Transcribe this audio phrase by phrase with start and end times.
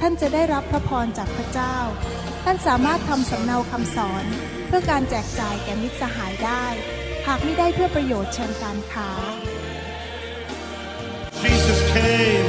[0.00, 1.76] ท่านจะได้รับพระพรจากพระเจ้า
[2.44, 4.24] ท่านสามารถทำสำเนาคำสอน
[4.66, 6.64] เพื่อการแจกจ่ายแก่มิตรสหายได้
[7.26, 9.10] หากไม่ได้เพื่อประโยชน์เชิงการค้า
[11.42, 12.48] Jesus came,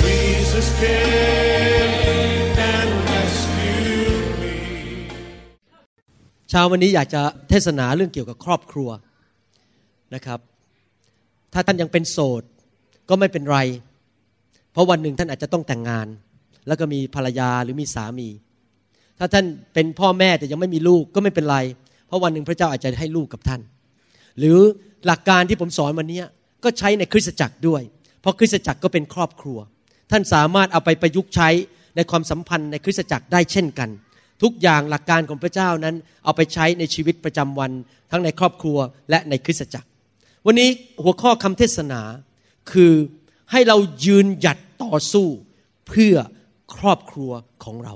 [0.00, 1.92] Jesus came
[2.72, 4.54] and rescued me.
[6.50, 8.90] เช้าวันนี้อยากจะเทศนาเรื่องเกี่ยวกับครอบครัว
[10.14, 10.40] นะครับ
[11.52, 12.42] ถ้าท่านยังเป็นโสด
[13.08, 13.58] ก็ไม่เป็นไร
[14.72, 16.06] เพราะวันหนึ่งท่านอาจจะต้องแต่งงาน
[16.66, 18.28] แล้วก็มีภรรยาหรือมีสามี
[19.18, 21.58] ถ้าท่านเป็นพ่อแม่แต่ยังไม่มีลูกก็ไม่เป็นไร
[22.06, 23.60] เพราะวันหนึ่งพระเจ้าอาจจะให้ลูกกับท่าน
[24.38, 24.58] หรือ
[25.06, 26.20] หลักการที่ผมสอนวันนี้
[26.64, 27.82] ก็ใช้ในคริสตจักรด้วย
[28.20, 29.58] เพราะคริสตจักรก็เป็นครอบครัว
[30.10, 31.48] ท่านสามารถเอาไปประยุกต์ใช้
[31.96, 33.88] ในความสัมพันธ์ในคริสตจักรได้เช่นกัน
[34.42, 37.70] ทุกอย่างหลักการของพระเจ้านั้น เอาไปใช้ในชีวิตประจำวัน
[38.10, 38.78] ทั้งในครอบครัว
[39.10, 39.88] และในคริสตจักร
[40.46, 40.68] วันนี้
[41.02, 42.00] หัวข้อคำเทศนา
[42.72, 42.92] คือ
[43.52, 45.26] ให้เรายืนหยัดต่อสู้
[45.88, 46.14] เพื่อ
[46.76, 47.32] ครอบครัว
[47.64, 47.94] ของเรา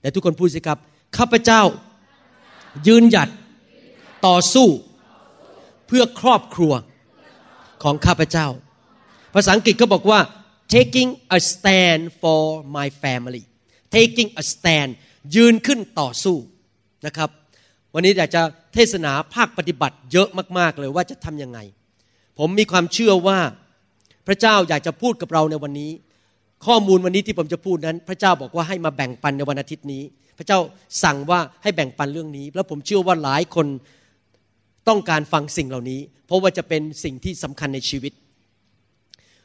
[0.00, 0.78] แต่ทุกคนพูดสิครับ
[1.16, 1.62] ข้าพเจ้า
[2.86, 3.28] ยืนหยัด
[4.26, 4.68] ต่อสู้
[5.86, 6.72] เพื่อครอบครัว
[7.82, 8.46] ของข้าพเจ้า
[9.34, 10.20] ภาษาอังกฤษเขาบอกว่า
[10.74, 12.42] taking a stand for
[12.76, 13.42] my family
[13.96, 14.90] taking a stand
[15.36, 16.36] ยืนขึ้นต่อสู้
[17.06, 17.30] นะครับ
[17.94, 18.42] วันนี้อยากจะ
[18.74, 21.58] เทศนาภาคปฏิบัติเยอะมากๆเลยว่าจะทำยังไง
[22.38, 23.40] ผมมีความเชื่อว่า
[24.26, 25.90] พระเจ้าอยากจะพูดกับเราในวันนี้
[26.66, 30.02] ข้อมูลวันนี้ที่ผมจะพูดนั้น พระเจ้าบอกว่าให้มาแบ่งปันในวันอาทิตย์นี้
[30.38, 30.58] พระเจ้า
[31.04, 33.66] สั่งว่าให้แบ่งปันเรื่องนี้ แล้วผมเชื่อว่าหลายคน
[34.88, 38.12] ต้องการฟังสิ่งเหล่านี้ เพราะว่าจะเป็นสิ่งที่สำคัญในชีวิต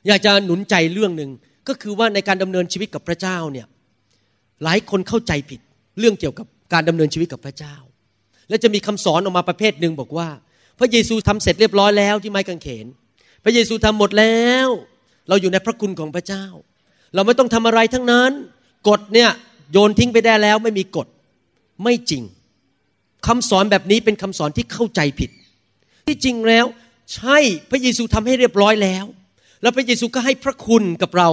[0.07, 1.31] อยากจะหนุนใจเรื่องหนึ่ง
[1.67, 3.67] ก็คือว่าในการดำเนินชีวิตกับพระเจ้าเนี่ย
[4.63, 5.59] หลายคนเข้าใจผิด
[5.99, 7.75] เรื่องเกี่ยวกับการดำเนินชีวิตกับพระเจ้า
[8.49, 10.27] และจะมีคำสอนออกมาประเภทหนึ่งบอกว่า
[10.79, 12.85] พระเยซูทำเสร็จเรียบร้อยแล้วที่ไม้กางเขน
[13.43, 14.67] พระเยซูทำหมดแล้ว
[15.29, 16.45] เราอยู่ในพระคุณของพระเจ้า
[17.13, 18.31] เราไม่ต้องทำอะไรทั้งนั้น
[18.89, 19.29] กฎเนี่ย
[19.71, 21.07] โยนทิ้งไปได้แล้วไม่มีกฎ
[21.83, 22.23] ไม่จริง
[23.27, 25.29] คำสอนแบบนี้เป็นคำสอนที่เข้าใจผิด
[26.07, 26.65] ที่จริงแล้ว
[27.15, 27.37] ใช่
[27.69, 29.05] พระเยซูทำให้เรียบร้อยแล้ว
[29.61, 31.29] แล้วพระเยซูก็ให้พระคุณกับเรา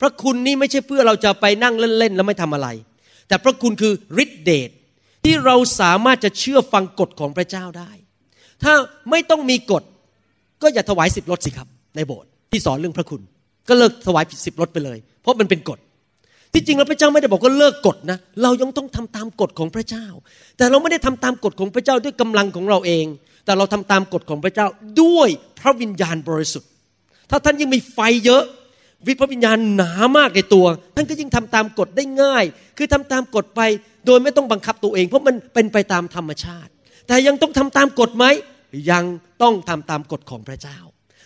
[0.00, 2.68] พระคุณนี่ไม่ใช่เพื่อเราจะไปนั่งเล่นๆแล้วไม่ทำอะไร
[3.28, 4.70] แต่พระคุณคือฤทธิเดช
[5.24, 7.90] ที่เราสามารถจะเชื่อฟังกฎของพระเจ้าได้
[8.62, 8.72] ถ้า
[9.10, 9.82] ไม่ต้องมีกฎ
[10.62, 13.22] ก็อย่าถวายสิบรถสิครับ ในโบสถ์ที่สอนเรื่องพระคุณ
[13.68, 15.78] ก็เลิกถวายผิดสิบรถไปเลย เพราะมันเป็นกฎ
[16.52, 20.06] ที่จริงแล้วพระเจ้าไม่ได้บอกว่าเลิกกฎนะ เรายังต้องทำตามกฎของพระเจ้า
[20.56, 23.06] แต่เราไม่ได้ทำตามกฎของพระเจ้าด้วยกำลังของเราเอง
[23.44, 24.66] แต่เราทำตามกฎของพระเจ้า
[25.02, 25.28] ด้วย
[25.60, 26.68] พระวิญญาณบริสุทธิ์
[27.30, 28.42] ถ้าท่านยังมีไฟเยอะ
[29.06, 32.44] วิพระวิญญาณหนามากในตัว ท่านก็ยิ่งทำตามกฎได้ง่าย
[32.76, 33.60] คือทำตามกฎไป
[34.06, 36.70] โดยไม่ต้องบังคับตัวเอง เพราะมันเป็นไปตามธรรมชาติ
[37.06, 38.24] แต่ยังต้องทำตามกฎไหม
[38.90, 39.04] ยัง
[39.42, 40.78] ต้องทำตามกฎของพระเจ้า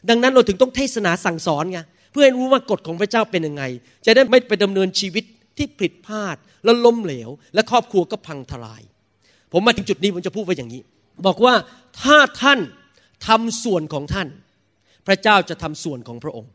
[0.09, 1.81] ดังนั้นเราถึงต้องเทศนาสั่งสอนไง
[2.17, 3.63] พื่อให้รู้ว่ากฎของพระเจ้าเป็นยังไง
[4.07, 5.25] จะได้ไม่ไปดำเนินชีวิต
[5.57, 8.83] ที่ผิดพลาดแล้วล้มเหลว และครอบครัวก็พังทลาย
[9.53, 10.83] ผมมาถึงจุดนี้ผมจะพูดไว้อย่างนี้
[11.27, 11.55] บอกว่า
[12.03, 12.61] ถ้าท่าน
[13.27, 14.29] ทำส่วนของท่าน
[15.07, 16.51] พระเจ้าจะทำส่วนของพระองค์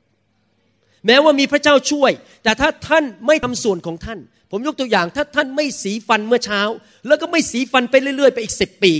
[1.05, 2.11] แม้ว่ามีพระเจ้าช่วย
[2.43, 4.19] แต่ถ้าท่านไม่ทำส่วนของท่าน
[4.51, 6.61] ผมยกตัวอย่างถ้าท่านไม่สีฟันเมื่อเช้า
[7.07, 8.93] แล้วก็ไม่สีฟันไปเรื่อยๆ ไปอีกสิบปี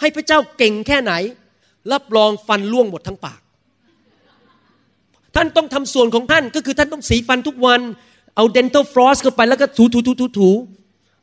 [0.00, 1.12] ให้พระเจ้าเก่งแค่ไหน
[1.92, 3.40] รับรองฟันล่วงหมดทั้งปาก
[5.36, 7.80] ท่านต้องทำส่วนของท่านก็คือท่านต้องสีฟันทุกวัน
[8.36, 10.50] เอา dental floss เข้าไปแล้วก็ถูถูถูถูถู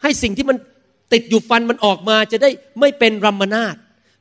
[0.04, 0.58] ให้สิ่งที่มัน
[1.14, 3.76] ติดอยู่ฟันมันออกมาจะได้ไม่เป็นรัมมนาต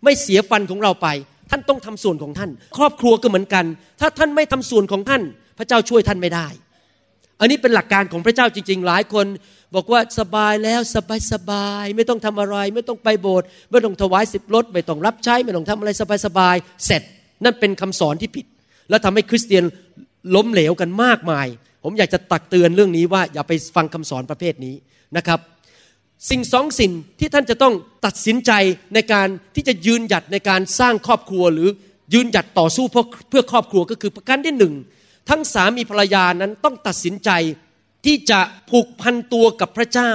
[0.05, 1.09] ไม่เสียฟันของเราไป
[1.51, 3.65] ท่านต้องทำส่วนของท่าน ครอบครัวก็เหมือนกัน
[4.01, 5.23] ถ้าท่านไม่ทำส่วนของท่าน
[5.59, 6.49] พระเจ้าช่วยท่านไม่ได้
[7.41, 9.27] อันนี้เป็นหลักการของพระเจ้าจริง ๆ หลายคน
[9.75, 16.57] บอกว่าสบายแล้วสบายสบาย ไม่ต้องทำอะไร ไม่ต้องไปโบสถ์ไม่ต้องถวายสิบรถไม่ต้องรับใช้ ไม่ต้องทำอะไรสบายสบาย
[16.87, 17.03] เสร็จ
[17.45, 18.47] นั่นเป็นคำสอนที่ผิด
[18.91, 19.65] แล้วทำให้คริสเตียน
[20.35, 21.47] ล้มเหลวกันมากมาย
[21.85, 24.75] ผมอยากจะตักเตือนเรื่องนี้ว่าอย่าไปฟังคำสอนประเภทนี้
[25.17, 25.41] นะครับ
[26.31, 27.75] สิ่งสองสิ่งที่ท่านจะต้อง
[28.07, 28.53] ตัดสินใจ
[28.95, 31.69] ในการที่จะยืนหยัดในการสร้างครอบครัวหรือ
[32.15, 34.75] ยืนหยัดต่อสู้เพื่อเพื่อครอบครัวก็คือประการที่หนึ่ง
[35.29, 37.31] ทั้งสามีภรรยานั้นต้องตัดสินใจ
[38.05, 38.41] ที่จะ
[38.71, 40.13] ผูกพันตัวกับพระเจ้า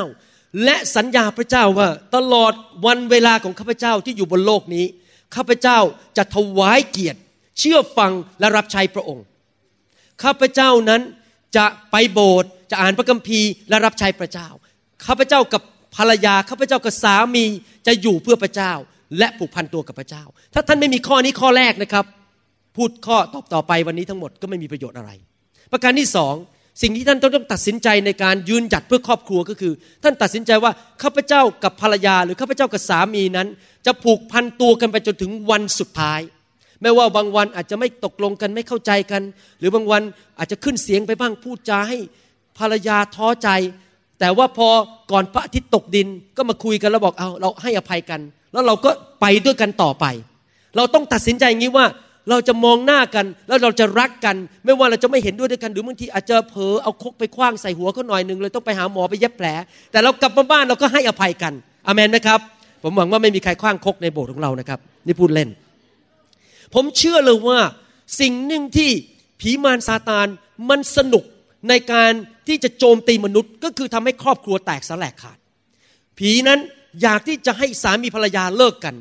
[0.63, 2.53] และสัญญาพระเจ้าว่าตลอด
[2.85, 4.85] วันเวลาของข้าพเจ้าที่อยู่บนโลกนี้
[5.35, 5.79] ข้าพเจ้า
[6.17, 7.19] จะถวายเกียรติ
[7.59, 9.25] เชื่อฟังและรับใช้พระองค์
[10.23, 11.01] ข้าพเจ้านั้น
[11.57, 14.47] จะไปโบสถ์จะอ่านพระคัมภีร์และรับใช้พระเจ้า
[15.05, 15.61] ข้าพเจ้ากับ
[15.95, 17.45] ภรรยาข้าพเจ้ากับสามี
[17.87, 18.73] จะอยู่เพื่อพระเจ้า
[19.19, 20.23] และผูกพันตัวกับพระเจ้า
[20.53, 22.05] ถ้าท่านไม่มีข้อนี้ข้อแรกนะครับ
[22.75, 25.11] พูดข้อตอบต่อไปวันนี้ทั้งหมดก็ไม่มีประโยชน์อะไร
[25.71, 26.35] ประการที่สอง
[26.81, 29.73] สิ่งที่ท่านต้องตัดสินใจในการยืนหยัดเพื่อครอบครัวก็คือ
[30.03, 30.71] ท่านตัดสินใจว่า
[31.03, 33.47] ข้าพเจ้ากับภรรยา หรือข้าพเจ้ากับสามีนั้น
[33.85, 36.19] จะผูกพันตัวกันไปจนถึงวันสุดท้าย
[36.85, 39.21] ไม่ว่าบางวันอาจจะไม่ตกลงกันไม่เข้าใจกัน
[39.59, 40.01] หรือบางวัน
[40.39, 41.97] อาจจะขึ้นเสียงไปบ้างพูดจาให้
[42.57, 43.49] ภรรยาท้อใจ
[44.19, 44.67] แต่ว่าพอ
[45.11, 48.21] ก่อนพระอาทิตย์ตกดินก็มาคุยกันแล้วบอกเอาเราให้อภัยกัน
[48.53, 48.89] แล้วเราก็
[49.21, 50.05] ไปด้วยกันต่อไป
[50.75, 51.85] เราต้องตัดสินใจอย่างนี้ว่า
[52.29, 54.35] เราจะมองหน้ากันแล้วเราจะรักกัน
[54.65, 59.47] ไม่ว่าเราจะไม่เห็นด้วยด้วยกัน หรือบางทีอาจจะเผลอเอาคกไปคว้างใส่หัวเขาหน่อยหนึ่งเลยต้องไปหาหมอไปเย็บแผล
[59.91, 61.53] แต่เรากลับมาบ้านเราก็ให้อภัยกัน
[61.87, 62.39] อเมนไหมครับ
[62.83, 65.49] ผมหวังว่าไม่มีใครคว้างคกในโบสถ์ของเรานะครับ นี่พูดเล่น
[66.73, 67.59] ผมเชื่อเลยว่า
[68.19, 68.91] สิ่งหนึ่งที่
[69.41, 70.27] ผีมารซาตาน
[70.69, 71.23] มันสนุก
[71.69, 72.11] ในการ
[72.47, 75.37] ที่จะโจมตีมนุษย์ ก็คือทำให้ครอบครัวแตกสลายขาด
[76.17, 76.59] ผีนั้น
[77.01, 78.95] อยากที่จะให้สามีภรรยาเลิกกัน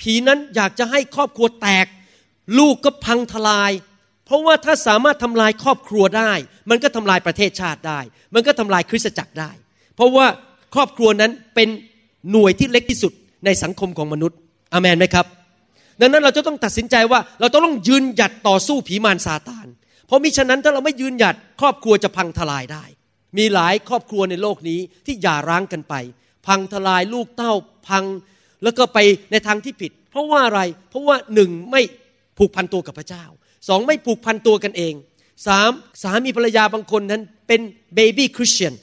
[0.00, 1.86] ผีนั้นอยากจะให้ครอบครัวแตก
[2.58, 3.72] ลูกก็พังทลาย
[4.24, 6.32] เพราะว่าถ้าสามารถทำลายครอบครัวได้
[6.70, 8.00] มันก็ทำลายประเทศชาติได้
[8.34, 9.50] มันก็ทำลายคริสตจักรได้
[9.94, 10.26] เพราะว่า
[10.74, 11.68] ครอบครัวนั้นเป็น
[12.30, 13.12] หน่วยที่เล็กที่สุด
[13.44, 14.38] ในสังคมของมนุษย์
[14.72, 15.26] อเมนไหมครับ
[16.00, 19.66] ดังนั้นเราจะต้องตัดสินใจว่าเราต้องยืนหยัดต่อสู้ผีมารซาตาน
[20.06, 22.84] เพราะมิฉะนั้นถ้าเราไม่ยืนหยัดครอบครัวจะพังทลายได้
[23.38, 25.94] มีหลายครอบครัวในโลกนี้ที่หย่าร้างกันไป
[26.46, 27.52] พังทลายลูกเต้า
[27.88, 28.04] พัง
[28.62, 28.98] แล้วก็ไป
[29.30, 30.60] ในทางที่ผิด เพราะว่าอะไร
[30.90, 31.82] เพราะว่าหนึ่งไม่
[32.38, 33.24] ผูกพันตัวกับพระเจ้า
[33.68, 34.94] สองไม่ผูกพันตัวกันเอง
[35.46, 35.70] สาม
[36.02, 37.60] สามีภรรยาบางคนนั้นเป็น
[37.94, 38.74] เบบี้คริสเตียน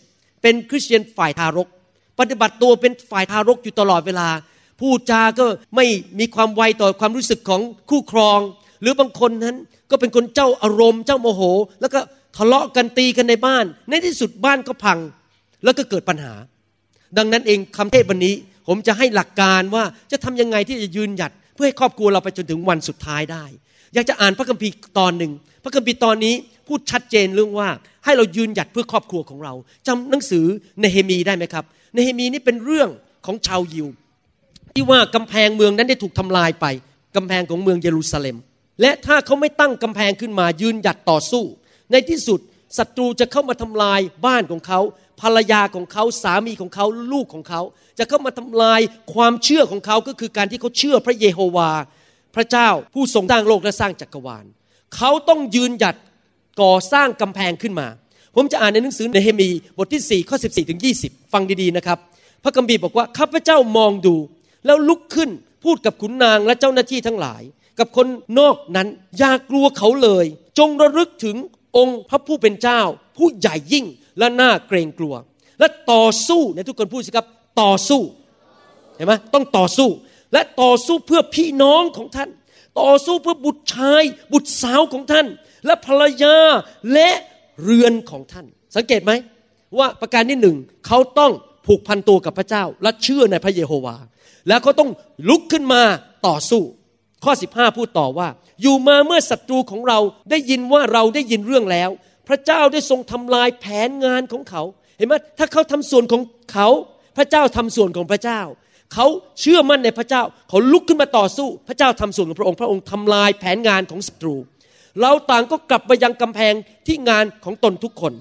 [0.41, 1.67] เป็นคริสเตียนฝ่ายทารก
[2.19, 4.27] ปฏิบัติตัวเป็นฝ่ายทารกอยู่ตลอดเวลา
[4.81, 5.45] พูดจาก็
[5.75, 5.85] ไม่
[6.19, 8.39] มีความไวต่อความรู้สึกของคู่ครอง
[8.81, 9.55] หรือบางคนนั้น
[9.91, 11.41] ก็เป็นคนเจ้าอารมณ์ เจ้าโมโห
[11.81, 11.99] แล้วก็
[12.37, 14.99] ทะเลาะกันตีกันในบ้าน ในที่สุดบ้านก็พัง
[15.63, 16.33] แล้วก็เกิดปัญหา
[17.17, 18.35] ดังนั้นเองคำเทศวันนี้
[18.67, 23.45] ผมจะให้หลักการว่าจะทำยังไงที่จะยืนหยัด เพื่อให้ครอบครัวเราไปจนถึงวันสุดท้ายได้
[23.93, 25.31] อยากจะอ่านพระคัมภีร์ตอนหนึ่ง
[25.63, 26.35] พระคัมภีร์ตอนนี้
[26.67, 27.69] พูดชัดเจนเรื่องว่า
[28.05, 29.53] ให้เรายืนหยัดเพื่อครอบครัวของเรา
[29.87, 30.45] จำหนังสือ
[30.79, 32.89] เนเฮมีได้ไหมครับเนเฮมีนี่เป็นเรื่อง
[33.25, 33.87] ของชาวยิว
[34.75, 36.65] ที่ว่ากำแพงเมืองนั้นได้ถูกทำลายไป
[37.15, 38.37] กำแพงของเมืองเยรูซาเล็ม
[38.81, 41.43] และถ้าเขาไม่ตั้งกำแพงขึ้นมายืนหยัดต่อสู้
[41.91, 42.39] ในที่สุด
[42.77, 44.79] ศัตรูจะเข้ามาทำลายบ้านของเขา
[45.21, 47.61] ภรรยาของเขาสามีของเขาลูกของเขา
[47.99, 48.81] จะเข้ามาทำลาย
[49.13, 51.71] ความเชื่อของเขาก็คือการที่เขาเชื่อพระเยโฮวา
[52.35, 54.45] พระเจ้าผู้ทรงสร้างโลกและสร้างจักรวาล
[54.95, 55.95] เขาต้องยืนหยัด
[56.61, 57.87] ก่อสร้างกำแพงขึ้นมา
[58.35, 61.97] ผมจะอ่านในหนังสือเนเฮมีบทที่4ข้อ14ถึง20 ฟังดีๆนะครับ
[62.43, 64.15] พระคัมภีบอกว่าข้าพเจ้ามองดู
[64.67, 65.29] แล้วลุกขึ้น
[65.63, 67.41] พูดกับขุนนางและเจ้าหน้าที่ทั้งหลาย
[67.79, 68.07] กับคน
[68.39, 68.87] นอกนั้น
[69.17, 70.25] อย่ากลัวเขาเลย
[70.59, 71.35] จงระลึกถึง
[71.77, 72.81] องค์พระผู้เป็นเจ้า
[73.17, 73.85] ผู้ใหญ่ยิ่ง
[74.19, 75.15] และน่าเกรงกลัว
[75.59, 77.27] และต่อสู้ในทุกคนพูดสิครับ
[77.61, 78.01] ต่อสู้
[78.95, 79.89] เห็นไหมต้องต่อสู้
[80.33, 82.29] และต่อสู้เพื่อพี่น้องของท่าน
[82.81, 84.03] ต่อสู้เพื่อบุตรชาย
[84.33, 85.27] บุตรสาวของท่าน
[85.65, 86.37] และภรรยา
[86.93, 87.09] และ
[87.63, 89.11] เรือนของท่าน สังเกตไหม
[89.77, 91.31] ว่าประการที่หนึ่งเขาต้อง
[91.67, 93.95] ผูกพันตัวกับพระเจ้า และเชื่อในพระเยโฮวา
[94.47, 94.89] แล้วเขาต้อง
[95.29, 95.81] ลุกขึ้นมา
[96.27, 96.61] ต่อสู้
[97.23, 98.27] ข้อ 15 พูดต่อว่า
[98.61, 99.99] อยู่มาเมื่อศัตรูของเรา
[100.29, 101.89] ได้ยินว่าเราได้ยินเรื่องแล้ว
[102.27, 104.63] พระเจ้าได้ทรงทำลายแผนงานของเขา
[104.97, 106.21] เห็นไหมถ้าเขาทำส่วนของ
[106.53, 106.67] เขา
[107.17, 108.41] พระเจ้าทำส่วนของพระเจ้า
[108.93, 109.05] เขา
[109.39, 114.35] เชื่อมั่นในพระเจ้า เขาลุกขึ้นมาต่อสู้ พระเจ้าทำส่วนของพระองค์ พระองค์ทำลายแผนงานของศัตรู
[115.01, 116.53] เราต่างก็กลับไปยังกำแพง
[116.87, 118.13] ที่งานของตนทุกคน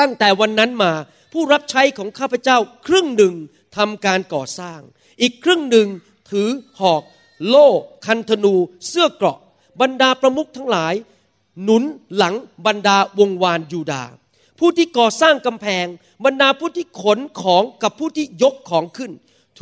[0.00, 0.92] ตั้งแต่วันนั้นมา
[1.32, 3.34] ผู้รับใช้ของข้าพเจ้าครึ่งหนึ่ง
[3.76, 4.80] ทำการก่อสร้าง
[5.20, 5.88] อีกครึ่งหนึ่ง
[6.30, 6.48] ถือ
[6.80, 7.02] หอก
[7.46, 7.68] โล่
[8.06, 8.54] คันธนู
[8.88, 9.38] เสื้อเกราะ
[9.80, 10.94] บรรดาประมุขทั้งหลาย
[11.62, 11.82] หนุน
[12.16, 12.34] หลัง
[12.66, 14.04] บรรดาวงวานยูดา
[14.58, 15.86] ผู้ที่ก่อสร้างกำแพง
[16.24, 19.12] บรรดาผู้ที่ขนของกับผู้ที่ยกของขึ้น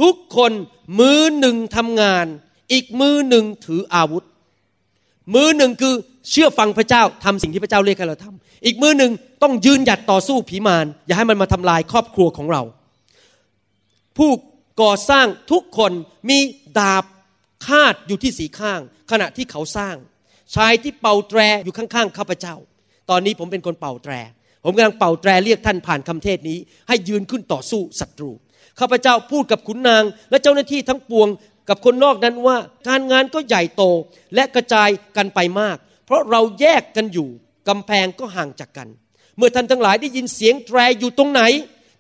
[0.00, 0.53] ทุกคน
[0.99, 2.26] มือหนึ่งทำงาน
[2.73, 4.25] อีกมือหนึ่งถืออาวุธ
[5.35, 5.95] มือหนึ่งคือ
[6.31, 9.12] เชื่อฟังพระเจ้าทำสิ่งที่พระเจ้าเรียกให้เราทำอีกมือหนึ่ง
[9.43, 12.62] ต้องยืนหยัดต่อสู้ผีมารอย่าให้มันมาทำลายครอบครัวของเรา
[14.16, 14.31] ผู้
[14.83, 15.93] ก่อสร้างทุกคน
[16.28, 16.38] มี
[16.78, 17.04] ดาบ
[17.66, 19.97] คาดอยู่ที่สีข้าง ขณะที่เขาสร้าง
[20.54, 22.54] ชายที่เป่าแตรอยู่ข้างๆข้าพเจ้า
[23.11, 24.12] ตอนนี้ผมเป็นคนเป่าแตร
[24.64, 28.31] ผมกำลังเป่าแตรเรียกท่านผ่านคำเทศนี้ ให้ยืนขึ้นต่อสู้ศัตรู
[28.81, 31.28] ข้าพเจ้าพูดกับขุนนาง และเจ้าหน้าที่ทั้งปวง
[31.69, 32.57] กับคนนอกนั้นว่า
[32.88, 33.83] การงานก็ใหญ่โต
[34.35, 37.28] และกระจายกันไปมาก เพราะเราแยกกันอยู่
[37.68, 38.88] กำแพงก็ห่างจากกัน
[39.37, 41.42] เมื่อท่านทั้งหลายได้ยินเสียงแตรอยู่ตรงไหน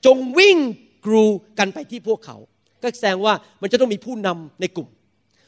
[0.06, 0.56] จงวิ่ง
[1.06, 1.24] กรู
[1.58, 2.36] กันไปที่พวกเขา
[2.82, 4.88] ก็แสดงว่ามันจะต้องมีผู้นำในกลุ่ม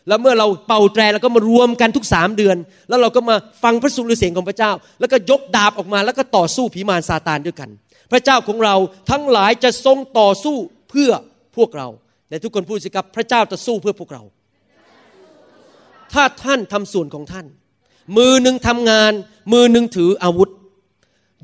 [0.09, 2.57] แล้วเมื่อเราเป่าแตรแล้วก็มารวมกันทุกสามเดือน
[2.89, 7.71] แล้วเราก็มาฟังพระสุรเสียงของพระเจ้า แล้วก็ยกดาบออกมาแล้วก็ต่อสู้ผีมารซาตานด้วยกัน
[8.13, 8.75] พระเจ้าของเรา
[9.11, 10.57] ทั้งหลายจะทรงต่อสู้
[10.91, 11.11] เพื่อ
[11.57, 11.89] พวกเรา
[12.29, 14.23] แต่ทุกคนพูดสิครับพระเจ้าจะสู้เพื่อพวกเรา
[16.13, 17.47] ถ้าท่านทำส่วนของท่าน
[18.17, 19.13] มือหนึ่งทำงาน
[19.53, 20.51] มือหนึ่งถืออาวุธ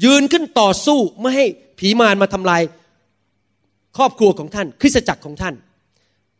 [0.04, 1.46] ยืนขึ้นต่อสู้ไม่ให้
[1.78, 2.62] ผีมารมาทำลาย
[3.96, 5.54] ครอบครัวของท่าน คริสตจักรของท่าน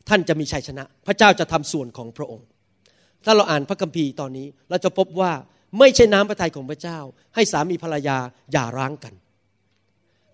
[0.09, 2.47] ท่านจะมีชัยชนะ พระเจ้าจะทำส่วนของพระองค์
[3.25, 5.33] ถ้าเราอ่านพระคัมภีร์ตอนนี้ เราจะพบว่า
[5.79, 6.99] ไม่ใช่น้ำพระทัยของพระเจ้า
[7.35, 8.17] ให้สามีภรรยา
[8.53, 9.15] อย่าร้างกัน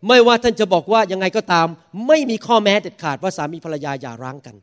[0.06, 1.66] ไม่ว่าท่านจะบอกว่ายังไงก็ตาม
[2.06, 4.56] ไม่มีข้อแม้เด็ดขาดว่าสามีภรรยาอย่าร้างกัน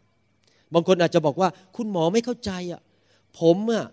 [0.73, 2.81] บางคนอาจจะบอกว่าคุณหมอไม่เข้าใจอะ
[3.39, 3.85] ผมอะ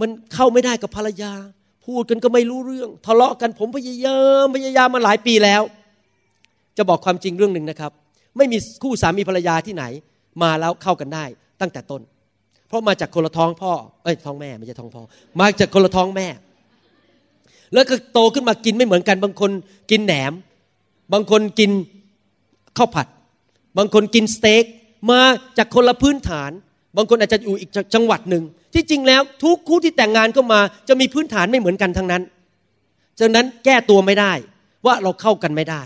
[0.00, 1.32] มันเข้าไม่ได้กับภรรยา
[1.86, 5.62] พูดกันก็ไม่รู้เรื่อง ทะเลาะกันผมพยายามพยายามมาหลายปีแล้ว
[6.76, 7.92] จะบอกความจริงเรื่องหนึ่งนะครับ
[8.36, 9.84] ไม่มีคู่สามีภรรยาที่ไหน
[10.42, 11.24] มาแล้วเข้ากันได้
[11.60, 12.02] ตั้งแต่ต้น
[12.68, 13.72] เพราะมาจากคนละท้องพ่อ
[14.04, 15.02] เอ้ยท้องแม่ไม่ใช่ท้องพ่อ
[15.40, 16.26] มาจากคนละท้องแม่
[17.72, 19.50] แล้วก็โตขึ้นมากินไม่เหมือนกัน บางคน
[19.90, 20.32] กินแหนม
[21.12, 21.70] บางคนกิน
[22.76, 23.06] ข้าวผัด
[23.78, 24.64] บางคนกินสเต็ก
[25.10, 25.20] มา
[25.58, 26.50] จากคนละพื้นฐาน
[26.96, 28.42] บางคนอาจจะอยู่อีกจังหวัดหนึ่ง
[28.74, 32.22] ที่จริงแล้วทุกคู่ที่แต่งงานก็มา จะมีพื้นฐานไม่เหมือนกันทั้งนั้น
[33.20, 34.32] ฉะนั้นแก้ตัวไม่ได้
[34.86, 35.82] ว่าเราเข้ากันไม่ได้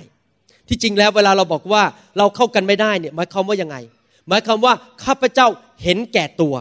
[0.69, 1.83] ที่จริงแล้วเวลาเราบอกว่า
[2.19, 3.77] เราเข้ากันไม่ได้เนี่ยหมายความว่ายังไง
[4.29, 4.73] หมายความว่า
[5.05, 5.47] ข้าพเจ้า
[5.83, 6.55] เห็นแก่ตัว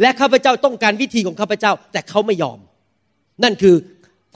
[0.00, 2.58] และข้าพเจ้าต้องการวิธีของข้าพเจ้า แต่เขาไม่ยอม
[3.44, 3.74] นั่นคือ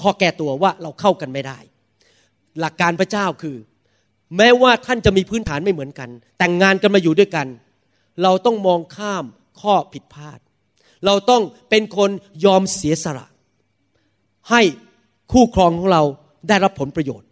[0.00, 1.58] ข้อแก้ตัวว่าเราเข้ากันไม่ได้
[2.60, 3.56] หลักการพระเจ้าคือ
[4.36, 6.08] แม้ว่าท่านจะมีพื้นฐานไม่เหมือนกัน
[6.38, 7.46] แต่งงานกันมาอยู่ด้วยกัน
[8.22, 9.24] เราต้องมองข้าม
[9.60, 10.38] ข้อผิดพลาด
[11.06, 12.10] เราต้องเป็นคน
[12.44, 13.26] ยอมเสียสละ
[14.50, 14.62] ให้
[15.32, 16.02] คู่ครองของเรา
[16.48, 17.28] ได้รับผลประโยชน์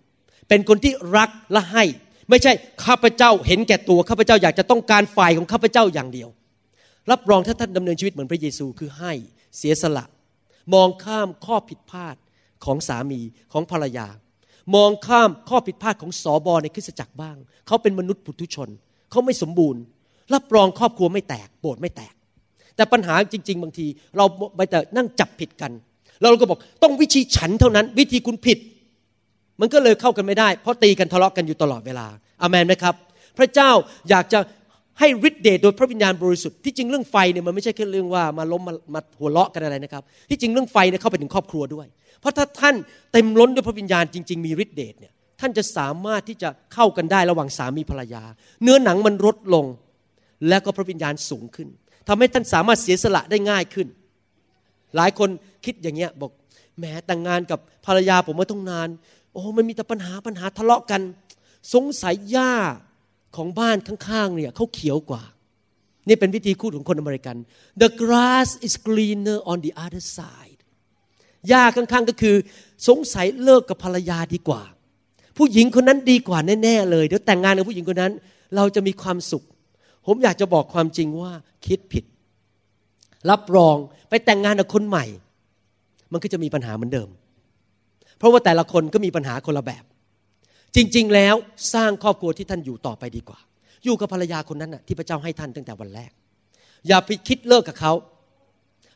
[0.48, 1.84] เป็นคนที่รักและให้
[2.28, 2.52] ไม่ใช่
[2.84, 6.28] ข้าพเจ้าเห็นแก่ตัวข้าพเจ้าอยากจะต้องการฝ่ายของข้าพเจ้าอย่างเดียว
[7.10, 9.12] รับรองถ้าท่านดำเนินชีวิตเหมือนพระเยซูคือให้
[9.58, 10.04] เสียสละ
[10.74, 12.16] มองข้ามข้อผิดพลาด
[12.64, 13.20] ของสามี
[13.52, 14.08] ของภรรยา
[14.74, 18.68] มองข้ามข้อผิดพลาดของสอบอในคริสตจักรบ้าง เขาเป็นมนุษย์ปุถุชน
[19.10, 19.80] เขาไม่สมบูรณ์
[20.34, 22.12] รับรองครอบครัวไม่แตกโบสถ์ไม่แตก
[22.76, 24.24] แต่ปัญหาจริง ๆ บางที เรา
[24.56, 25.72] ไปแต่นั่งจับผิดกัน
[26.22, 28.58] เราก็บอกต้องวิธีฉันเท่านั้น วิธีคุณผิด
[29.60, 32.06] มันก็เลยเข้ากันไม่ได้ เพราะตีกันทะเลาะกันอยู่ตลอดเวลา
[32.42, 32.94] อามันไหมครับ
[33.38, 33.70] พระเจ้า
[34.10, 34.38] อยากจะ
[35.00, 41.86] ให้ฤทธิเดชโดยพระวิญญาณบริสุทธิ์ที่จริงเรื่องไฟเนี่ยมันไม่ใช่แค่เรื่องว่ามาล้มมามาหัวเราะกันอะไรนะครับ ที่จริงเรื่องไฟเนี่ยเข้าไปถึงครอบครัวด้วย
[42.20, 42.74] เพราะถ้าท่าน
[43.12, 48.22] เต็มล้นด้วยพระวิญญาณจริง ๆ มีฤทธิเดชเนี่ยท่านจะสามารถที่จะเข้ากันได้ระหว่างสามีภรรยา
[48.62, 49.64] เนื้อหนังมันลดลง
[50.48, 51.68] แล้วก็พระวิญญาณสูงขึ้น
[52.08, 53.88] ทำให้ท่านสามารถเสียสละได้ง่ายขึ้น
[54.96, 55.28] หลายคน
[55.64, 56.30] คิดอย่างเงี้ยบอก
[56.78, 58.88] แหมแต่งงานกับภรรยาผมมาต้องนาน
[59.32, 61.00] โอ้มันมีแต่ปัญหาปัญหาทะเลาะกัน
[61.74, 62.54] สงสัยหญ้า
[63.36, 65.22] ของบ้านข้างๆเนี่ยเขาเขียวกว่า
[66.08, 67.36] นี่เป็นวิธีคูดของคนอเมริกัน
[67.82, 70.60] the grass is greener on the other side
[71.48, 72.36] หญ้าข้างๆก็คือ
[72.88, 74.62] สงสัยเลิกกับภรรยาดีกว่า
[75.36, 78.12] ผู้หญิงคนนั้นดีกว่าแน่ๆเลย เดี๋ยวแต่งงานกับผู้หญิงคนนั้น
[78.56, 79.44] เราจะมีความสุข
[80.08, 81.32] ผมอยากจะบอกความจริงว่า
[81.66, 82.04] คิดผิด
[83.30, 83.76] รับรอง
[84.08, 85.04] ไปแต่งงานกับคนใหม่
[86.12, 87.08] มันก็จะมีปัญหาเหมือนเดิม
[88.18, 89.84] เพราะว่าแต่ละคนก็มีปัญหาคนละแบบ
[90.76, 91.34] จริง ๆ แล้ว
[91.74, 93.38] สร้างครอบครัวที่ท่านอยู่ต่อไปดีกว่า
[93.84, 96.10] อยู่กับภรรยาคนนั้นน่ะที่พระเจ้าให้ท่านตั้งแต่วันแรก
[96.88, 97.92] อย่าไปคิดเลิกกับเขา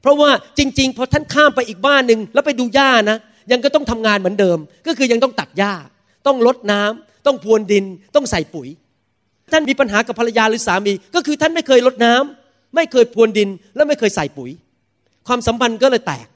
[0.00, 3.18] เพราะว่าจริง ๆ พอท่านข้ามไปอีกบ้านหนึ่งแล้วไปดูหญ้านะ
[3.52, 5.72] ยังก็ต้องทำงานเหมือนเดิม ก็คือยังต้องตัดหญ้า
[6.26, 8.68] ต้องลดน้ำต้องพรวนดิน ต้องใส่ปุ๋ย
[9.52, 14.50] ท่านมีปัญหากับภรรยาหรือสามี ก็คือท่านไม่เคยลดน้ำไม่เคยพรวนดินและไม่เคยใส่ปุ๋ย
[15.26, 16.26] ความสัมพันธ์ก็เลยแตก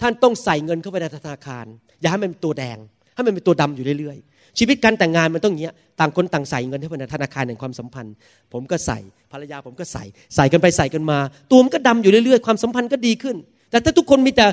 [0.00, 1.66] ท่านต้องใส่เงินเข้าไปในธนาคาร
[2.00, 2.78] อย่าให้มันเป็นตัวแดง
[3.14, 8.14] ให้มันเป็นตัวดำอยู่เรื่อยๆ ชีวิตการแต่งงานมันต้องเงี้ยต่างคนต่างใส่เงินเข้าไปในธนาคารแห่งความสัมพันธ์
[8.52, 8.98] ผมก็ใส่
[9.32, 10.04] ภรรยาผมก็ใส่
[10.36, 11.18] ใส่กันไปใส่กันมา
[11.50, 13.36] ตัวมันก็ดำอยู่เรื่อยๆ ความสัมพันธ์ก็ดีขึ้น
[13.70, 14.46] แต่ถ้าทุกคนมีแต่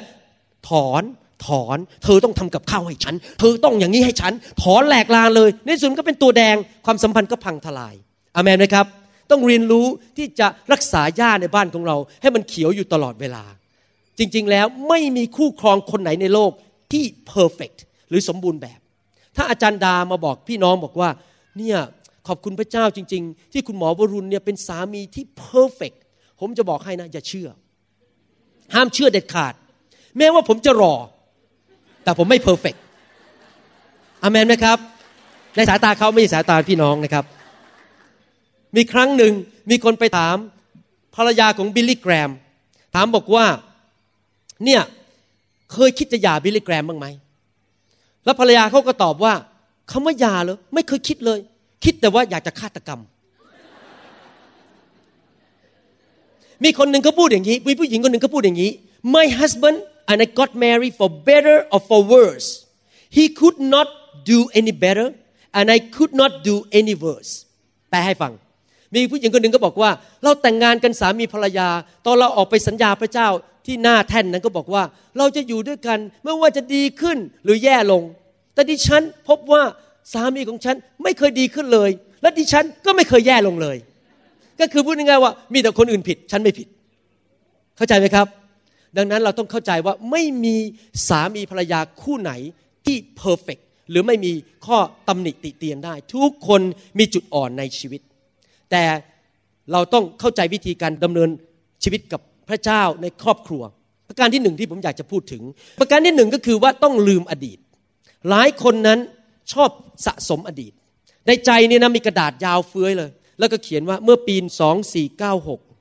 [0.69, 1.03] ถอน
[1.45, 7.95] ถอน เธอต้องทำกับข้าวให้ฉัน เธอต้องอย่างนี้ให้ฉัน ถอนแหลกลาเลย ในสุดก็เป็นตัวแดง ความสัมพันธ์ก็พังทลาย
[8.35, 8.85] อเมนไหมครับ
[9.31, 9.85] ต้องเรียนรู้
[10.17, 13.43] ที่จะรักษาหญ้าในบ้านของเรา ให้มันเขียวอยู่ตลอดเวลา
[14.19, 16.51] จริงๆ แล้วไม่มีคู่ครองคนไหนในโลก
[16.91, 17.71] ที่ perfect
[18.09, 18.79] หรือสมบูรณ์แบบ
[19.35, 21.09] ถ้าอาจารย์ดามาบอกพี่น้องบอกว่า
[21.57, 21.77] เนี่ย
[22.27, 25.91] ขอบคุณพระเจ้าจริง ๆ ที่คุณหมอวรุณเนี่ยเป็นสามีที่ perfect
[26.39, 27.49] ผมจะบอกให้นะอย่าเชื่อ
[28.73, 29.53] ห้ามเชื่อเด็ดขาด
[30.17, 30.95] แม้ว่าผมจะหล่อ
[32.03, 32.75] แต่ผมไม่ perfect
[34.23, 34.77] อเมนไหมครับ
[35.55, 37.25] ในสายตาเขาไม่ใช่สายตาพี่น้องนะครับ
[38.75, 39.33] มีครั้งหนึ่ง
[39.69, 40.35] มีคนไปถาม
[41.15, 42.29] ภรรยาของบิลลี่แกรม
[42.95, 43.45] ถามบอกว่า
[44.65, 44.81] เนี่ย
[45.73, 47.07] เคยคิดจะหย่าบิลลี่แกรมบ้างไหม
[48.25, 49.33] แล้วภรรยาเขาก็ตอบว่า
[49.91, 51.39] คำว่าหย่าเหรอไม่เคยคิดเลย
[51.83, 52.99] คิดแต่ว่าอยากจะฆาตกรรม
[56.63, 58.71] มีคนหนึ่งเขาพูดอย่างนี้มีผู้หญิงคนหนึ่งเขาพูดอย่างนี้
[59.15, 59.77] my husband
[60.09, 62.47] and I got married for better or for worse
[63.17, 63.87] he could not
[64.31, 65.07] do any better
[65.57, 67.31] and I could not do any worse
[67.89, 68.31] แปลให้ฟัง
[68.95, 69.91] มีผู้หญิงคนหนึ่งก็บอกว่า
[70.23, 71.69] เราแต่งงานกันสามีภรรยา
[72.05, 73.27] ตอนเราออกไปสัญญาพระเจ้า
[73.65, 74.83] ที่หน้าแท่นนั้นก็บอกว่า
[75.17, 78.03] เราจะอยู่ด้วยกันไม่ว่าจะดีขึ้นหรือแย่ลง
[78.53, 79.61] แต่ดิฉันพบว่า
[80.13, 81.89] สามีของฉันไม่เคยดีขึ้นเลย
[82.21, 83.77] และดิฉันก็ไม่เคยแย่ลงเลย
[84.59, 86.67] ก็คือพูดง่ายๆว่ามีแต่คนอื่นผิด ฉันไม่ผิด
[87.77, 88.27] เข้าใจไหมครับ
[88.97, 90.55] ดังนั้นเราต้องเข้าใจว่าไม่มี
[91.07, 92.31] สามีภรรยาคู่ไหน
[92.85, 93.57] ที่เพอร์เฟก
[93.89, 94.31] หรือไม่มี
[94.65, 96.61] ข้อตำหนิติเตียนได้ ทุกคน
[96.99, 98.01] มีจุดอ่อนในชีวิต
[98.71, 98.83] แต่
[99.71, 101.29] เราต้องเข้าใจวิธีการดำเนิน
[101.83, 103.63] ชีวิตกับพระเจ้าในครอบครัว
[104.07, 105.41] ประการที่หนึ่งที่ผมอยากจะพูดถึง
[105.79, 107.57] ประการที่หนึ่งก็คือว่าต้องลืมอดีต
[108.29, 108.99] หลายคนนั้น
[109.53, 109.69] ชอบ
[110.05, 110.73] สะสมอดีต
[111.27, 114.35] ในใจนี่นะมีกระดาษยาวเฟื้อยเลย แล้วก็เขียนว่าเมื่อปี
[115.11, 115.72] 2496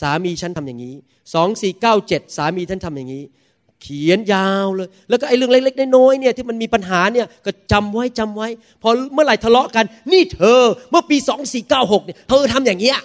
[0.00, 0.94] สามีฉันทำอย่างนี้
[1.70, 3.24] 2497สามีท่านทำอย่างนี้
[3.82, 8.48] เขียนยาวเลย แล้วก็ไอ้เรื่องเล็กๆน้อยๆเนี่ยที่มันมีปัญหาเนี่ยก็จำไว้จำไว้
[8.82, 12.98] พอเมื่อไหร่ทะเลาะกัน นี่เธอเมื่อปี2496เก้าหกเนี่ยเธอทำอย่างเงี้ย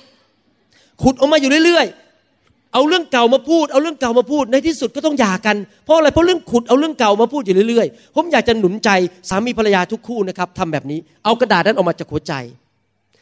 [1.01, 8.89] ขุดออกมาอยู่เรื่อยๆ เอาเรื่องเก่ามาพูด เอาเรื่องเก่ามาพูด ในที่สุดก็ต้องหย่ากัน เพราะอะไร เพราะเรื่องขุด เอาเรื่องเก่ามาพูดอยู่เรื่อยๆ ผมอยากจะหนุนใจ
[9.29, 12.33] สามีภรรยาทุกคู่นะครับทำแบบนี้ เอากระดาษนั้นออกมาจากหัวใจ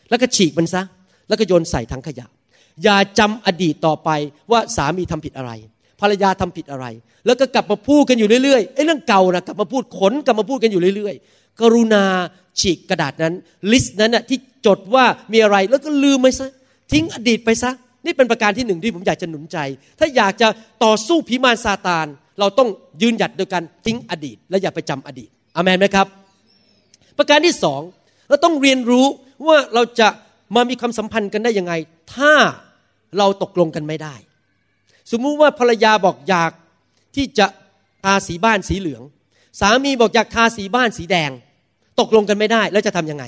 [0.10, 0.82] แล้วก็ฉีกมันซะ
[1.28, 2.28] แล้วก็โยนใส่ถังขยะ
[2.84, 4.10] อย่าจำอดีตต่อไป
[4.52, 5.52] ว่าสามีทำผิดอะไร
[6.02, 6.86] ภรรยาทำผิดอะไร
[7.26, 12.04] แล้วก็กลับมาพูดกันอยู่เรื่อยๆไอ้เรื่องเก่านะกลับมาพูดขนกลับมาพูดกันอยู่เรื่อย ๆ กรุณา
[12.60, 13.34] ฉีกกระดาษนั้น
[13.72, 16.50] list นั้นนะที่จดว่ามีอะไรแล้วก็ลืมไปซะ
[16.92, 17.72] ทิ้งอดีตไปซะ
[18.06, 19.58] นี่เป็นประการที่หนึ่งที่ผมอยากจะหนุนใจ
[20.00, 20.48] ถ้าอยากจะ
[20.84, 22.06] ต่อสู้พิมานซาตาน
[22.40, 22.70] เราต้อง
[23.02, 26.08] ยืนหยัดโดยการทิ้งอดีต และอย่าไปจำอดีตอามนไหมครับ
[27.18, 27.82] ประการที่สอง
[28.30, 29.06] เราต้องเรียนรู้
[29.48, 30.08] ว่าเราจะ
[30.56, 31.74] มามีความสัมพันธ์กันได้ยังไง
[32.16, 32.34] ถ้า
[33.18, 34.16] เราตกลงกันไม่ได้
[35.12, 36.52] สมมุติว่าภรรยาบอกอยาก
[37.16, 37.48] ที่จะ
[38.04, 39.02] ทาสีบ้านสีเหลือง
[39.60, 41.32] สามีบอกอยากทาสีบ้านสีแดง
[42.00, 43.26] ตกลงกันไม่ได้ แล้วจะทำยังไง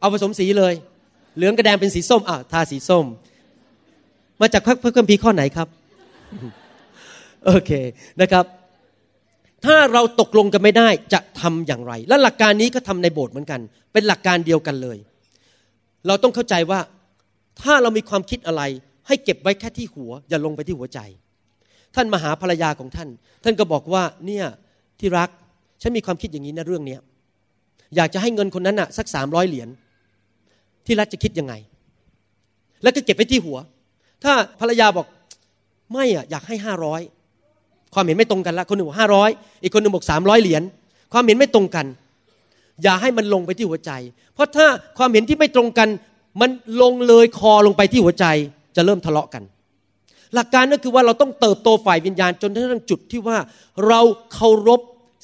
[0.00, 0.74] เอาผสมสีเลย
[1.36, 3.06] เหลืองกับแดงเป็นสีส้มอะทาสีส้ม
[4.40, 5.68] มาจากพระคัมภีร์ข้อไหนครับ
[7.46, 7.70] โอเค
[8.20, 8.44] นะครับ
[9.64, 13.60] ถ้าเราตกลงกันไม่ได้จะทำอย่างไร และหลักการนี้ก็ทำในโบสถ์เหมือนกัน
[13.92, 14.98] เป็นหลักการเดียวกันเลย
[16.06, 16.80] เราต้องเข้าใจว่า
[17.62, 18.62] ถ้าเรามีความคิดอะไร
[19.06, 21.00] ให้เก็บไว้แค่ที่หัว อย่าลงไปที่หัวใจ
[21.94, 23.08] ท่านมาหาภรรยาของท่าน
[23.44, 24.46] ท่านก็บอกว่าเนี่ย
[25.00, 25.28] ที่รัก
[25.82, 27.00] ฉันมีความคิดอย่างนี้นะเรื่องเนี้ย
[27.96, 29.68] อยากจะให้เงินคนนั้นน่ะสักสามร้อยเหรียญ
[30.86, 31.54] ที่รักจะคิดยังไง
[32.82, 33.58] แล้วก็เก็บไว้ที่หัว
[34.24, 35.06] ถ้าภรรยาบอก
[35.92, 37.00] ไม่อะอยากให้ห้าร้อย
[37.94, 39.30] ความเห็นไม่ตรงกันละคนหนึ่งบอกห้าร้อย
[39.62, 40.62] อีกคนหนึ่งบอกสามร้อยเหรียญ
[41.12, 41.86] ความเห็นไม่ตรงกัน
[42.82, 43.90] อย่าให้มันลงไปที่หัวใจ
[44.34, 44.66] เพราะถ้า
[44.98, 45.88] ความเห็นที่ไม่ตรงกัน
[46.40, 46.50] มัน
[46.82, 48.24] ลงเลยคอลงไปที่หัวใจ
[48.76, 49.42] จะเริ่มทะเลาะกัน
[50.34, 53.38] หลักการก็คือว่าเราต้องเติบโตฝ่ายวิญญาณจนถึงจุดที่ว่า
[53.88, 54.00] เรา
[54.32, 54.80] เคารพ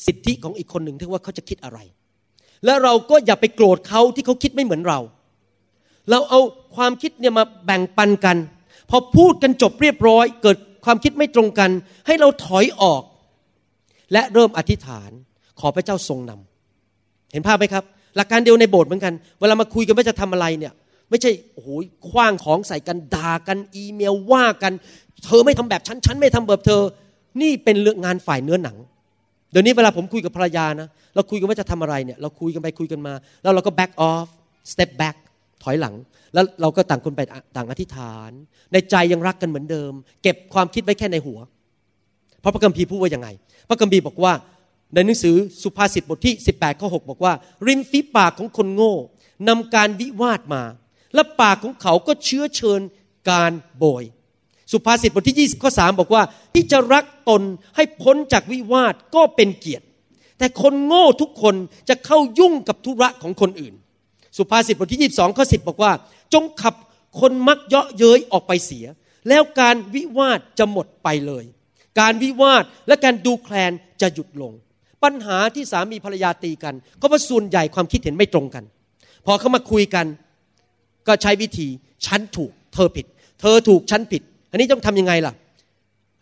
[0.07, 1.79] สิทธิของอีกคนหนึ่งที่ว่าเขาจะคิดอะไร
[2.65, 5.01] และเราก็อย่าไปโกรธเขาที่เขาคิดไม่เหมือนเรา
[6.11, 6.41] เราเอา
[6.77, 8.37] ความคิดเนี่ยมาแบ่งปันกัน
[8.91, 11.71] พอพูดกันจบเรียบร้อย เกิดความคิดไม่ตรงกัน
[12.07, 13.03] ให้เราถอยออก
[14.13, 15.11] และเริ่มอธิษฐาน
[15.61, 17.85] ขอพระเจ้าทรงนำเห็นภาพไหมครับ
[18.17, 20.73] หลักการเดียวในโบสถ์เหมือนกัน เวลามาคุยกันว่าจะทำอะไรเนี่ย
[21.11, 21.69] ไม่ใช่โอ้โห
[22.09, 24.73] คว้างของใส่กันด่ากันอีเมลว่ากัน
[25.25, 26.83] เธอไม่ทำแบบฉันฉันไม่ทำแบบเธอ
[27.43, 28.77] นี่เป็นเรื่องงานฝ่ายเนื้อหนัง
[29.51, 34.27] เดี๋ยวนี้เวลาผมคุยกับภรรยานะเราคุยกันว่าจะทำอะไรเนี่ยเราคุยกันไปคุยกันมา แล้วเราก็ back off
[34.73, 35.17] step back
[35.63, 35.95] ถอยหลัง
[36.35, 37.21] แล้วเราก็ต่างคนไป
[37.57, 38.31] ต่างอธิษฐาน
[38.73, 41.39] ในใจยังรักกันเหมือนเดิม เก็บความคิดไว้แค่ในหัว
[42.41, 43.29] เพราะพระคัมภีร์พูดว่ายังไง
[43.69, 44.33] พระคัมภีร์บอกว่า
[44.95, 47.33] ในหนังสือสุภาษิตบทที่ 18ข้อ6บอกว่า
[47.67, 48.95] ริมฝีปากของคนโง่
[49.49, 50.63] นำการวิวาทมา
[51.15, 52.81] และปากของเขาก็เชื้อเชิญ
[53.31, 54.05] การโบย
[54.73, 56.23] สุภาษิตบทที่ 20ข้อ3บอกว่า
[56.55, 57.43] ที่จะรักตน
[57.77, 59.85] ให้พ้นจากวิวาทก็เป็นเกียรติ
[60.39, 61.55] แต่คนโง่ทุกคน
[61.89, 63.75] จะเข้ายุ่งกับธุระของคนอื่น
[64.37, 65.93] สุภาษิตบทที่ 22ข้อ10 บอกว่า
[66.35, 66.75] จงขับ
[67.21, 68.87] คนมักเยาะเย้ยออกไปเสีย
[69.29, 71.45] แล้วการวิวาทจะหมดไปเลย
[72.01, 74.53] การวิวาทและการดูแคลนจะหยุดลง
[75.05, 78.65] ปัญหาที่สามีภรรยาตีกัน ก็เพราะส่วนใหญ่ความคิดเห็นไม่ตรงกัน
[79.27, 80.07] พอเขามาคุยกัน
[81.09, 81.69] ก็ใช้วิธี
[82.07, 83.07] ฉันถูก เธอผิด
[83.41, 85.35] เธอถูกฉันผิด อันนี้ต้องทำยังไงล่ะ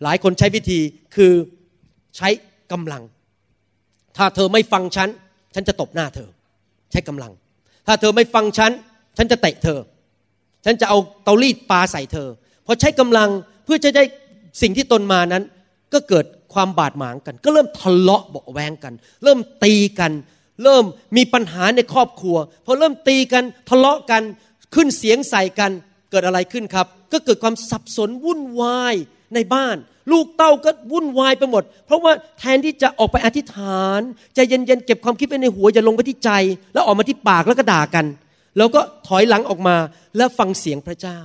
[0.03, 0.79] หลายคนใช้วิธี
[1.15, 1.33] คือ
[2.17, 2.29] ใช้
[2.73, 3.03] กำลัง
[4.17, 5.09] ถ้าเธอไม่ฟังฉัน
[5.55, 6.29] ฉันจะตบหน้าเธอ
[6.91, 7.33] ใช้กำลัง
[7.87, 8.73] ถ้าเธอไม่ฟังฉัน
[9.17, 9.79] ฉันจะเตะเธอ
[10.65, 12.29] ฉันจะเอาเตารีดปาใส่เธอ
[12.67, 13.29] พอใช้กำลัง
[13.65, 14.05] เพื่อจะได้
[14.63, 15.43] สิ่งที่ตนมานั้น
[15.93, 20.13] ก็เกิดความบาดหมางกัน ก็เริ่มทะเลาะเบาแวงกัน เริ่มตีกัน
[20.63, 20.85] เริ่ม
[21.17, 24.23] มีปัญหาในครอบครัวพอเริ่มตีกันทะเลาะกัน
[24.75, 25.71] ขึ้นเสียงใส่กัน
[26.11, 28.95] เกิดอะไรขึ้นครับ ก็เกิดความสับสนวุ่นวาย
[29.35, 29.77] ในบ้าน
[30.13, 34.01] ลูกเต้าก็วุ่นวายไปหมด เพราะว่าแทนที่จะออกไปอธิษฐาน
[34.35, 36.31] ใจเย็นๆเก็บความคิดไว้ในหัวอย่าลงไปที่ใจ
[36.73, 38.07] แล้วออกมาที่ปากแล้วก็ด่ากัน
[38.57, 39.77] แล้วก็ถอยหลังออกมา
[40.17, 41.19] แล้วฟังเสียงพระเจ้า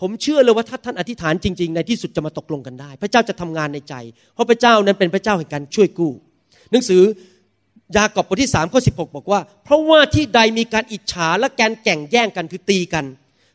[0.00, 3.94] ผมเชื่อเลยว่าถ้าท่านอธิษฐานจริง ๆ ในที่สุดจะมาตกลงกันได้ พระเจ้าจะทำงานในใจ
[4.34, 6.12] เพราะพระเจ้านั้นเป็นพระเจ้าแห่งการช่วยกู้
[6.70, 7.02] หนังสือ
[7.96, 13.04] ยากอบบทที่3ข้อ16บอกว่า เพราะว่าที่ใดมีการอิจฉาและการแก่งแย่งกันคือตีกัน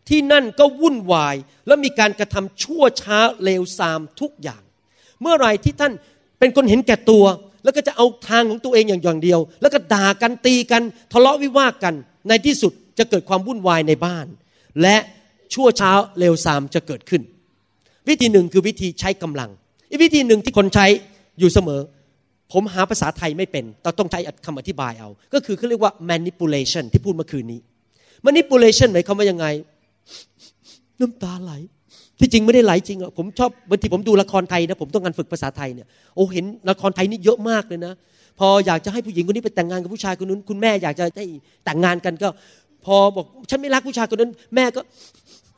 [0.10, 1.36] ที่นั่นก็วุ่นวาย
[1.68, 4.62] และมีการกระทำชั่วช้าเลวทรามทุกอย่าง
[5.22, 5.94] เมื่อไรที่ท่าน
[6.40, 7.26] เป็นคนเห็นแก่ตัว
[7.64, 10.82] แล้วก็จะเอาทางของตัวเองอย่างอย่างเดียว แล้วก็ด่ากันตีกัน
[11.14, 11.94] ทะเลาะวิวาทกัน
[12.28, 14.26] ในที่สุดจะเกิดความวุ่นวายในบ้าน
[14.82, 14.98] และ
[15.54, 17.22] ชั่วช้าเลวทรามจะเกิดขึ้น
[18.10, 19.50] วิธีหนึ่งคือวิธีใช้กำลัง
[19.90, 20.86] อีกวิธีหนึ่งที่คนใช้
[21.40, 21.82] อยู่เสมอ
[22.52, 27.60] ผมหาภาษาไทยไม่เป็นเราต้องใช้คำอธิบายเอา ก็คือเขาเรียกว่า manipulation ที่พูดเมื่อคืนนี้
[28.26, 29.46] manipulation หมายความว่ายังไง
[31.00, 31.54] น้ำตาไหล
[32.20, 37.94] ที่จริงไม่ได้ไหลจริงอะผมชอบบางทีผมดูละครไทยนะผมต้องการฝึกภาษาไทยเนี่ยโอ้เห็นละครไทยนี่เยอะมากเลยนะ
[38.40, 41.24] พออยากจะให้ผู้หญิงคนนี้ไปแต่งงานกับผู้ชายคนนู้นคุณแม่อยากจะได้
[41.66, 42.30] แต่งงานกันก็
[42.86, 44.82] พอบอกฉันไม่รักผู้ชายคนนั้น แม่ก็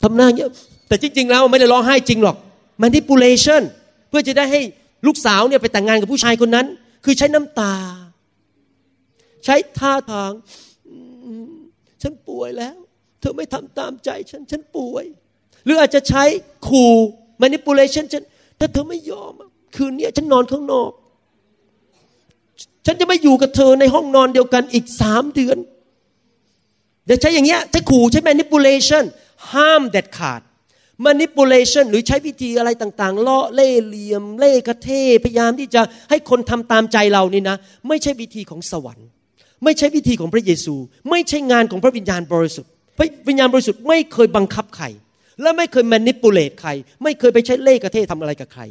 [0.03, 0.49] ทำหน้าเงี้ย
[0.88, 2.36] แต่จริง ๆ แล้วไม่ได้ร้องไห้จริงหรอก
[2.84, 3.62] manipulation
[4.10, 4.62] เพื่อจะได้ให้
[5.08, 6.65] ลูกสาวเนี่ยไปแต่งงานกับผู้ชายคนนั้น
[7.03, 7.75] คือใช้น้ำตา
[9.45, 10.31] ใช้ท่าทาง
[12.01, 12.77] ฉันป่วยแล้ว
[13.19, 15.05] เธอไม่ทำตามใจฉัน ฉันป่วย
[15.65, 16.23] หรืออาจจะใช้
[16.67, 16.93] ขู่
[17.43, 18.23] manipulation ฉัน
[18.59, 19.33] ถ้าเธอไม่ยอม
[19.75, 20.91] คืนนี้ฉันนอนข้างนอก
[22.85, 25.57] ฉันจะไม่อยู่กับเธอในห้องนอนเดียวกันอีกสามเดือน
[27.07, 29.03] อย่าใช้อย่างเงี้ยใช้ขู่ใช้ manipulation
[29.53, 30.41] ห้ามเด็ดขาด
[31.07, 34.89] manipulation หรือใช้วิธีอะไรต่างๆล่อเล่เหลี่ยม เล่กระเท
[35.23, 39.07] พยายามที่จะให้คนทำตามใจเรานี่นะ ไม่ใช่วิธีของสวรรค์
[39.63, 40.75] ไม่ใช่วิธีของพระเยซู
[41.09, 44.85] ไม่ใช่งานของพระวิญญาณบริสุทธิ์ พระวิญญาณบริสุทธิ์ไม่เคยบังคับใคร
[45.41, 46.69] และไม่เคย manipulate ใคร
[47.03, 48.63] ไม่เคยไปใช้เล่กระเททำอะไรกับใคร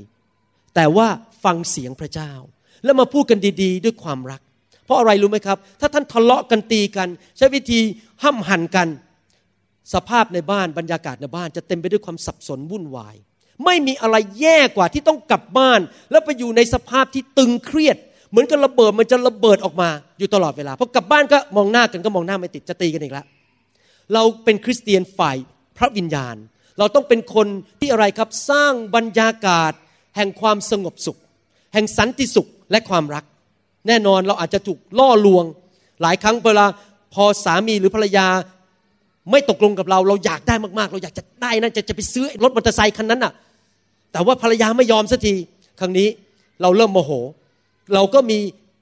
[0.74, 1.08] แต่ว่า
[1.44, 2.32] ฟังเสียงพระเจ้า
[2.84, 4.40] แล้วมาพูดกันดีๆ ด้วยความรัก
[4.84, 7.80] เพราะอะไรรู้ไหมครับ ถ้าท่านทะเลาะกันตีกัน ใช้วิธี
[8.22, 8.88] ห้ำหั่นกัน
[9.94, 13.16] สภาพในบ้านบรรยากาศในบ้านจะเต็มไปด้วยความสับสนวุ่นวาย
[13.64, 17.96] ไม่มีอะไรแย่กว่าที่ต้องกลับบ้าน แล้วไปอยู่ในสภาพที่ตึงเครียด
[18.30, 23.26] เหมือนกับระเบิดมันจะระเบิดออกมาอยู่ตลอดเวลาพอกลับบ้านก็มองหน้ากันก็มองหน้าไม่ติดจะตีกันอีกแล้ว
[24.14, 25.36] เราเป็นคริสเตียนฝ่าย
[25.78, 26.36] พระวิญญาณ
[26.78, 27.46] เราต้องเป็นคน
[27.80, 29.72] ที่อะไรครับสร้างบรรยากาศ
[30.16, 31.18] แห่งความสงบสุข
[31.74, 33.24] แห่งสันติสุขและความรัก
[33.88, 35.44] แน่นอนเราอาจจะถูกล่อลวง
[36.02, 36.66] หลายครั้งเวลา
[37.14, 38.26] พอสามีหรือภรรยา
[39.30, 43.32] ไม่ตกลงกับเราเราอยากได้มากๆ เราอยากจะได้นะจะจะไปซื้อรถมอเตอร์ไซคันนั้นน่ะ
[44.12, 45.34] แต่ว่าภรรยาไม่ยอมสักที
[45.80, 46.08] ครั้งนี้
[46.62, 47.10] เราเริ่มโมโห
[47.94, 48.38] เราก็มี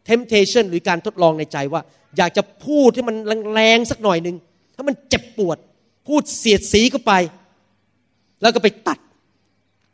[0.09, 1.81] temptation หรือการทดลองในใจว่า
[2.16, 3.16] อยากจะพูดที่มัน
[3.55, 4.37] แรงๆสักหน่อยหนึ่ง
[4.74, 5.59] ถ้ามันเจ็บปวด
[6.07, 7.12] พูดเสียดสีเข้าไป
[8.42, 8.98] แล้วก็ไปตัด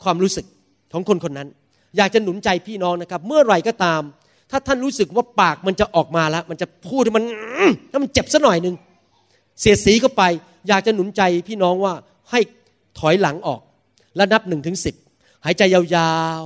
[0.02, 0.46] ความรู้สึก
[0.92, 1.48] ของคนคนนั้น
[1.96, 4.02] อยากจะหนุนใจพี่น้องนะครับ เมื่อไหร่ก็ตาม
[4.50, 7.24] ถ้าท่านรู้สึกว่าปากมันจะออกมาแล้ว มันจะพูดให้มัน
[7.90, 8.74] ถ้ามันเจ็บสักหน่อยหนึ่ง
[9.60, 10.22] เสียดสีเข้าไป
[10.68, 11.94] อยากจะหนุนใจพี่น้องว่า
[12.30, 12.40] ให้
[12.98, 13.60] ถอยหลังออก
[14.16, 14.94] แล้วนับหนึ่งถึงสิบ
[15.44, 15.82] หายใจยา
[16.40, 16.42] ว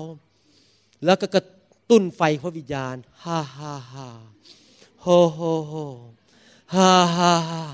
[0.50, 1.44] ๆ แล้วก็กระ
[1.90, 4.06] ตุ้นไฟพระวิญญาณฮ่าฮ่าฮ่า
[5.02, 5.74] โฮโฮโฮ
[6.74, 7.64] ฮ่าฮ่าฮ่า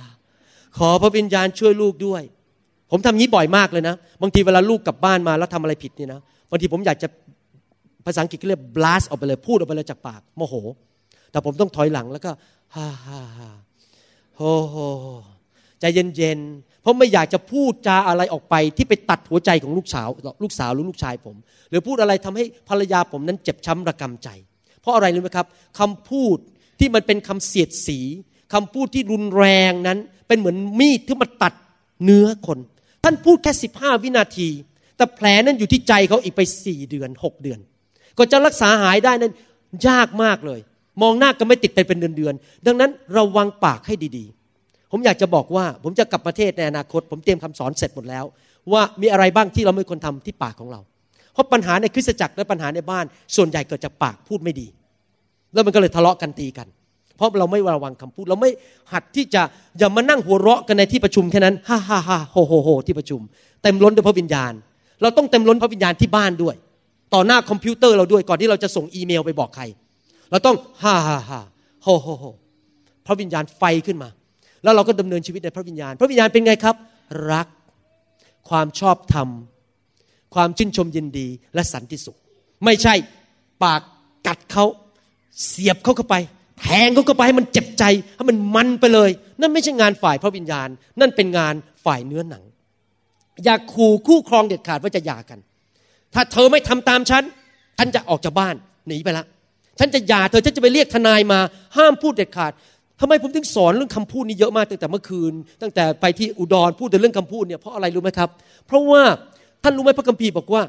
[0.78, 2.22] ขอพระวิญญาณช่วยลูกด้วย
[2.90, 6.20] ผมทำงี้บ่อยมากเลยนะ บางทีเวลาลูกกลับบ้านมาแล้วทำอะไรผิดนี่นะ
[6.50, 7.08] บางทีผมอยากจะ
[8.06, 10.54] ภาษาอังกฤษเรียก blast ออกไปเลยพูดออกไปเลยจากปากโมโห
[11.30, 12.30] แต่ผมต้องถอยหลังแล้วก็
[12.76, 13.50] ฮ่าฮ่าฮ่า
[14.38, 14.76] โอ้โห
[15.80, 20.08] ใจเย็นๆ เพราะไม่อยากจะพูดจาอะไรออกไป ที่ไปตัดหัวใจของลูกสาว
[20.42, 21.36] ลูกสาวหรือลูกชายผม
[21.70, 24.28] หรือพูดอะไรทำให้ภรรยาผมนั้นเจ็บช้ำระกำใจ
[24.80, 25.46] เพราะอะไรรู้ไหมครับ
[25.78, 26.38] คำพูด
[26.80, 27.98] ที่มันเป็นคำเสียดสี
[28.52, 31.54] คำพูดที่รุนแรงนั้น เป็นเหมือนมีดที่มาตัด
[32.04, 32.58] เนื้อคน
[33.04, 34.48] ท่านพูดแค่15วินาที
[34.96, 37.58] แต่แผลนั้นอยู่ที่ใจเขาอีกไป4เดือน6เดือน
[38.18, 39.32] ก็จะรักษาหายได้นั้น
[39.88, 40.60] ยากมากเลย
[41.02, 48.24] มองหน้ากันไม่ติดไปเป็นเดือนๆดังนั้นระวังปากให้ดีๆ ผมอยากจะบอกว่าผมจะกลับประเทศในอนาคต ผมเตรียมคำสอนเสร็จหมดแล้ว
[48.72, 50.80] ว่ามีอะไรบ้างที่เราไม่ควรทำที่ปากของเรา
[51.32, 53.04] เพราะปัญหาในคริสตจักรและปัญหาในบ้าน
[53.36, 54.66] ส่วนใหญ่เกิดจากปากพูดไม่ดี
[55.52, 56.68] แล้วมันก็เลยทะเลาะกันตีกัน
[57.16, 58.50] เพราะเราไม่ระวังคำพูด เราไม่
[58.92, 59.42] หัดที่จะ
[59.78, 63.20] อย่ามานั่งหัวเราะกันในที่ประชุมแค่นั้นฮ่าฮ่าฮ่าโฮโฮโฮที่ประชุม
[63.62, 64.52] เต็มล้นด้วยพระวิญญาณ
[65.02, 66.54] เราต้องเต็มล้นพระวิญญาณที่บ้านด้วย
[67.14, 69.64] ต่อหน้าคอมพิวเตอร์เราด้วยก่อนที่เราจะส่งอีเมลไปบอกใคร
[70.30, 71.40] เราต้องฮ่าฮ่าฮ่า
[71.82, 72.24] โฮโฮโฮ
[73.06, 74.08] พระวิญญาณไฟขึ้นมา
[74.62, 76.76] แล้วเราก็ดำเนินชีวิตในพระวิญญาณ พระวิญญาณเป็นไงครับ
[77.32, 77.46] รัก
[78.48, 79.28] ความชอบธรรม
[80.34, 82.18] ความชื่นชมยินดีและสันติสุข
[82.64, 82.94] ไม่ใช่
[83.62, 83.82] ปาก
[84.26, 84.64] กัดเขา
[85.46, 86.16] เสียบเขาเข้าไป
[86.60, 87.84] แทงเขาเข้าไปให้มันเจ็บใจ
[88.16, 89.10] ให้มันมันไปเลย
[89.40, 90.68] นั่นไม่ใช่งานฝ่ายพระวิญญาณ
[91.00, 92.44] นั่นเป็นงานฝ่ายเนื้อหนัง
[93.44, 95.38] อย่าขู่คู่ครองเด็ดขาดว่าจะหย่ากัน
[96.14, 97.22] ถ้าเธอไม่ทำตามฉัน
[97.78, 98.54] ฉันจะออกจากบ้าน
[98.86, 99.24] หนีไปละ
[99.78, 101.38] ฉันจะหย่าเธอฉันจะไปเรียกทนายมา
[101.76, 102.52] ห้ามพูดเด็ดขาด
[103.00, 108.30] ทำไมผมถึงสอนเรื่องคำพูดนี้เยอะมากตั้งแต่เมื่อคืน ตั้งแต่ไปที่อุดรพูดแต่เรื่องคำพูดเนี่ยเพราะอะไรรู้ไหมครับ
[108.66, 109.02] เพราะว่า
[109.62, 110.62] ท่านรู้ไหมพระคัมภีร์บอกว่า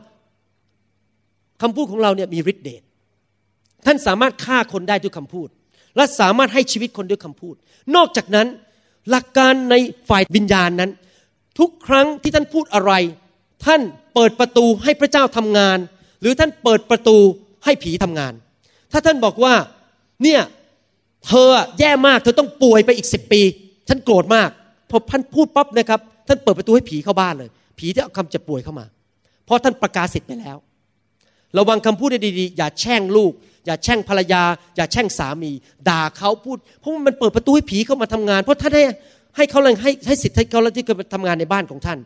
[1.61, 2.81] คำพูดของเราเนี่ยมีฤทธิ์เดช
[3.85, 5.47] ท่านสามารถฆ่าคนได้ด้วยคำพูด
[5.95, 7.55] และสามารถให้ชีวิตคนด้วยคำพูด
[7.95, 8.47] นอกจากนั้น
[9.09, 9.75] หลักการใน
[10.09, 10.91] ฝ่ายวิญญาณนั้น
[11.59, 12.93] ทุกครั้งที่ท่านพูดอะไร
[13.65, 13.81] ท่าน
[14.13, 15.77] เปิดประตูให้พระเจ้าทำงาน
[16.21, 17.17] หรือท่านเปิดประตู
[17.65, 18.33] ให้ผีทำงาน
[18.91, 19.53] ถ้าท่านบอกว่า
[20.23, 20.41] เนี่ย
[21.27, 23.41] เธอแย่มากเธอต้องป่วยไปอีกสิบปี
[23.89, 24.49] ฉันโกรธมาก
[24.89, 28.85] พอท่านพูดปั๊บนะครับ ท่านเปิดประตูให้ผีเข้าบ้านเลย ผีที่เอาคำเจ็บป่วยเข้ามา
[29.45, 30.57] เพราะท่านประกาศสิทธิ์ไปแล้ว
[31.57, 33.31] ระวังคำพูดดีๆ อย่าแช่งลูก
[33.65, 34.43] อย่าแช่งภรรยา
[34.77, 35.51] อย่าแช่งสามี
[35.89, 38.83] ด่าเขาพูด เพราะมันเปิดประตูให้ผีเข้ามาทำงาน เพราะท่านให้
[39.37, 41.99] ให้เขาเลยให้ให้สิทธิ์ให้เขาแล้วที่จะทำงานในบ้านของท่าน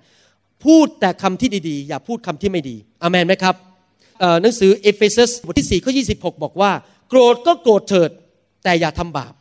[0.65, 3.55] พูดแต่คำที่ดีๆ อย่าพูดคำที่ไม่ดีอเมนไหมครับ
[4.41, 6.71] หนังสือเอเฟซัสบทที่4ข้อ26 บอกว่า
[7.09, 8.09] โกรธก็โกรธเถิด
[8.63, 9.33] แต่อย่าทำบาป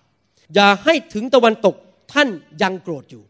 [0.54, 1.74] อย่าให้ถึงตะวันตก
[2.12, 2.28] ท่าน
[2.62, 3.22] ยังโกรธอยู่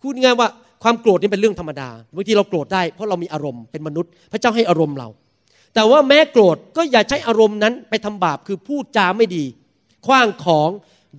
[0.00, 0.48] พูดง่ายว่า
[0.82, 5.08] ความโกรธนี่เป็นเรื่องธรรมดาบางทีเราโกรธได้เพราะเรามีอารมณ์เป็นมนุษย์ พระเจ้าให้อารมณ์เรา
[5.74, 9.44] แต่ว่าแม้โกรธก็อย่าใช้อารมณ์นั้นไปทำบาปคือพูดจาไม่ดี
[10.06, 10.68] คว้างของ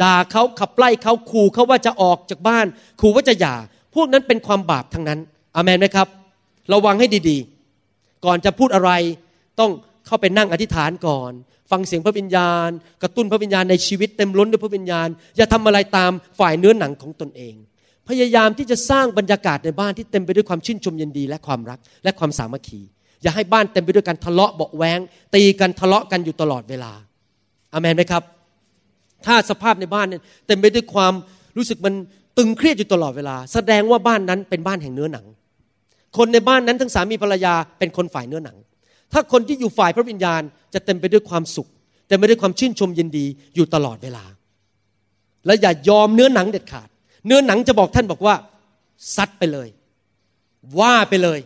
[0.01, 2.65] ด่าเขาขับไล่เขาขู่เขาว่าจะออกจากบ้าน
[3.01, 3.55] ขู่ว่าจะหย่า
[3.95, 5.19] พวกนั้นเป็นความบาปทั้งนั้น
[5.55, 6.07] อเมนไหมครับ
[6.73, 8.91] ระวังให้ดีๆ ก่อนจะพูดอะไร
[9.59, 9.71] ต้อง
[10.07, 11.31] เข้าไปนั่งอธิษฐานก่อน
[11.71, 12.69] ฟังเสียงพระวิญญาณ
[13.03, 17.55] กระตุ้นพระวิญญาณในชีวิตเต็มล้นด้วยพระวิญญาณ อย่าทำอะไรตามฝ่ายเนื้อหนังของตนเอง
[18.09, 22.81] พยายามที่จะสร้างบรรยากาศในบ้านที่เต็มไปด้วยความชื่นชมยินดี และความรักและความสามัคคี
[23.23, 24.99] อย่าให้บ้านเต็มไปด้วยการทะเลาะเบาแวง
[25.35, 26.91] ตีกันทะเลาะกันอยู่ตลอดเวลา
[27.73, 28.23] อเมนไหมครับ
[29.25, 31.13] ถ้าสภาพในบ้านเนี่ยเต็มไปด้วยความ
[31.57, 31.93] รู้สึกมัน
[32.37, 35.25] ตึงเครียดอยู่ตลอดเวลา แสดงว่าบ้านนั้นเป็นบ้านแห่งเนื้อหนัง
[36.17, 38.57] คนในบ้านนั้นทั้งสามีภรรยาเป็นคนฝ่ายเนื้อหนัง
[39.13, 40.41] ถ้าคนที่อยู่ฝ่ายพระวิญญาณ
[40.73, 41.67] จะเต็มไปด้วยความสุข
[42.07, 44.25] เต็มได้ความชื่นชมยินดีอยู่ตลอดเวลา
[45.45, 46.87] และอย่ายอมเนื้อหนังเด็ดขาด
[47.27, 48.35] เนื้อหนังจะบอกท่านบอกว่า
[49.15, 49.67] ซัดไปเลย
[50.79, 51.39] ว่าไปเลย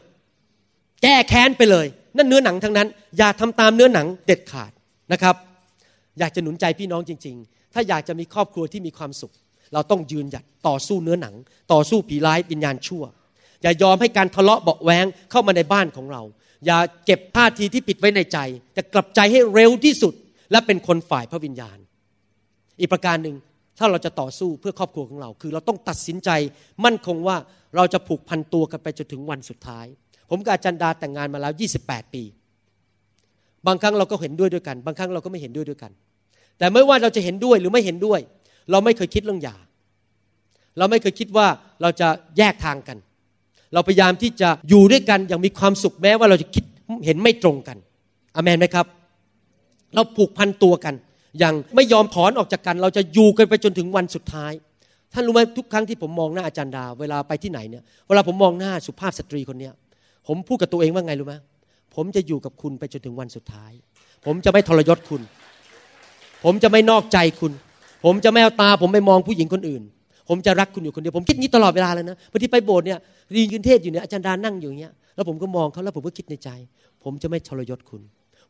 [1.04, 4.72] แก้แค้นไปเลย นั่นเนื้อหนังทั้งนั้น อย่าทำตามเนื้อหนังเด็ดขาด
[5.12, 5.36] นะครับ
[6.20, 9.34] อยากจะหนุนใจพี่น้องจริง ๆ ถ้าอยากจะมีครอบครัวที่มีความสุข
[9.74, 11.36] เราต้องยืนหยัดต่อสู้เนื้อหนัง
[11.74, 13.04] ต่อสู้ผีร้ายวิญญาณชั่ว
[13.62, 16.22] อย่ายอมให้การทะเลาะเบาแวงเข้ามาในบ้านของเรา
[16.66, 18.38] อย่าเก็บท่าทีที่ปิดไว้ในใจ
[18.78, 20.14] จะกลับใจให้เร็วที่สุด
[20.52, 21.78] และเป็นคนฝ่ายพระวิญญาณ
[22.80, 23.36] อีกประการหนึ่ง
[23.78, 26.30] ถ้าเราจะต่อสู้เพื่อครอบครัวของเรา คือเราต้องตัดสินใจ
[26.86, 27.38] มั่นคงว่า
[27.76, 29.86] เราจะผูกพันตัวกันไปจนถึงวันสุดท้าย
[30.30, 32.24] ผมกับอาจารย์ดาแต่งงานมาแล้ว 28 ปี
[33.68, 35.92] บางครั้งเราก็เห็นด้วยด้วยกัน บางครั้งเราก็ไม่เห็นด้วยด้วยกัน
[36.58, 38.20] แต่ไม่ว่าเราจะเห็นด้วยหรือไม่เห็นด้วย
[38.72, 39.56] เราไม่เคยคิดเรื่องหย่า
[40.78, 41.48] เราไม่เคยคิดว่า
[41.82, 42.98] เราจะแยกทางกัน
[43.74, 46.64] เราพยายามที่จะอยู่ด้วยกันอย่างมีความสุขแม้ว่าเราจะคิด
[47.06, 47.78] เห็นไม่ตรงกัน
[48.36, 48.86] อเมนไหมครับ
[49.96, 50.94] เราผูกพันตัวกัน
[51.40, 54.52] อย่างไม่ยอมถอนออกจากกัน เราจะอยู่กันไปจนถึงวันสุดท้าย
[55.14, 59.74] ท่านรู้ไหมทุกครั้งที่ผมมองหน้าอาจารย์ดา เวลาไปที่ไหนเนี่ยเวลาผมมองหน้าสุภาพสตรีคนเนี้ย
[60.28, 61.36] ผมพูดกับตัวเองว่าไงรู้ไหม
[61.96, 63.72] ผมจะอยู่กับคุณไปจนถึงวันสุดท้าย
[64.26, 65.22] ผมจะไม่ทรยศคุณ
[66.44, 67.52] ผมจะไม่นอกใจคุณ
[68.06, 69.84] ผมจะไม่เอาตา ผมไปมองผู้หญิงคนอื่น
[70.30, 73.00] ผมจะรักคุณอยู่คนเดียวผมคิดนี้ตลอดเวลาเลยนะบางทีไปโบสถ์เนี่ย
[73.34, 76.50] รียืนเทศอยู่เนี่ยอาจารย์ดานั่งอยู่อย่างเงี้ยแล้วผมก็มองเขาแล้วผมก็คิดในใจ
[77.04, 78.02] ผมจะไม่ทรยศคุณ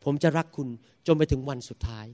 [0.04, 0.68] ผมจะรักคุณ
[1.06, 2.06] จนไปถึงวันสุดท้าย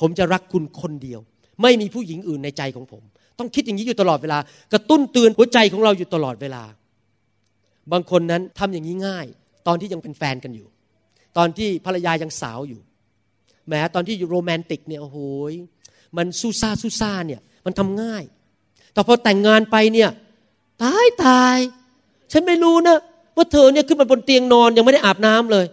[0.00, 1.20] ผมจะรักคุณคนเดียว
[1.62, 3.02] ไม่มีผู้หญิงอื่นในใจของผม
[3.38, 4.38] ต้องคิดอย่างนี้อยู่ตลอดเวลา
[4.72, 6.62] กระตุ้นเตือนหัวใจของเราอยู่ตลอดเวลา
[7.92, 9.26] บางคนนั้นทำอย่างนี้ง่าย
[9.66, 10.66] ตอนที่ยังเป็นแฟนกันอยู่
[11.36, 12.80] ตอนที่ภรรยายังสาวอยู่
[13.68, 15.18] แม้ตอนที่อยู่โรแมนติกเนี่ยโอ้โห
[16.16, 18.24] มันสู้ซ่าสู้ซ่าเนี่ยมันทำง่าย
[18.96, 20.10] แต่พอแต่งงานไปเนี่ย
[20.82, 21.56] ตายตาย
[22.32, 22.96] ฉันไม่รู้นะ
[23.36, 25.66] ว่าเธอเนี่ยขึ้นมาบนเตียงนอนยังไม่ได้อาบน้ำเลย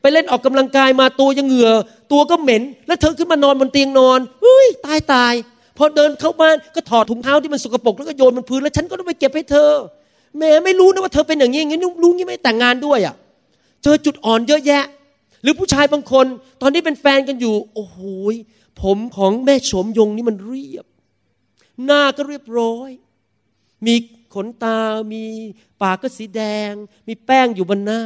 [0.00, 1.70] ไปเล่นออกกำลังกายมาตัวยังเหงื่อ
[2.12, 5.32] ตัวก็เหม็น แล้วเธอขึ้นมานอนบนเตียงนอนเฮ้ยตายตาย
[5.76, 9.70] พอเดินเข้าบ้านก็ถอดถุงเท้าที่มันสกปรกแล้วก็โยนบนพื้นแล้วฉันก็ต้องไปเก็บให้เธอ
[10.38, 13.14] แม่ไม่รู้นะว่าเธอเป็นอย่างนี้อย่างนี้รู้งี้ไม่แต่งงานด้วยอะ
[13.82, 14.84] เจอจุดอ่อนเยอะแยะ
[15.42, 16.26] หรือผู้ชายบางคน
[16.60, 17.98] ตอนนี้เป็นแฟนกันอยู่ โอ้โห
[18.82, 20.86] ผมของแม่โฉมยงนี่มันเรียบ
[21.84, 22.90] หน้าก็เรียบร้อย
[23.86, 23.94] มี
[24.34, 24.80] ขนตา
[25.12, 25.24] มี
[25.82, 26.72] ปากก็สีแดง
[27.08, 28.02] มีแป้งอยู่บนหน้า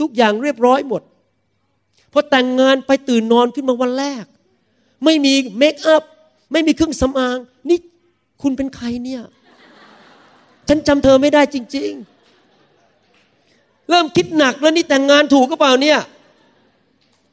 [0.00, 1.02] ทุกอย่างเรียบร้อยหมด
[2.12, 4.24] พอแต่งงานไปตื่นนอนขึ้นมาวันแรก
[5.04, 6.02] ไม่มีเมคอัพ
[6.52, 7.78] ไม่มีเครื่องสำอาง นี่
[8.42, 9.22] คุณเป็นใครเนี่ย
[10.68, 11.92] ฉันจำเธอไม่ได้จริง
[12.70, 15.98] ๆ เริ่มคิดหนักแล้วนี่แต่งงานถูกก็เปล่าเนี่ย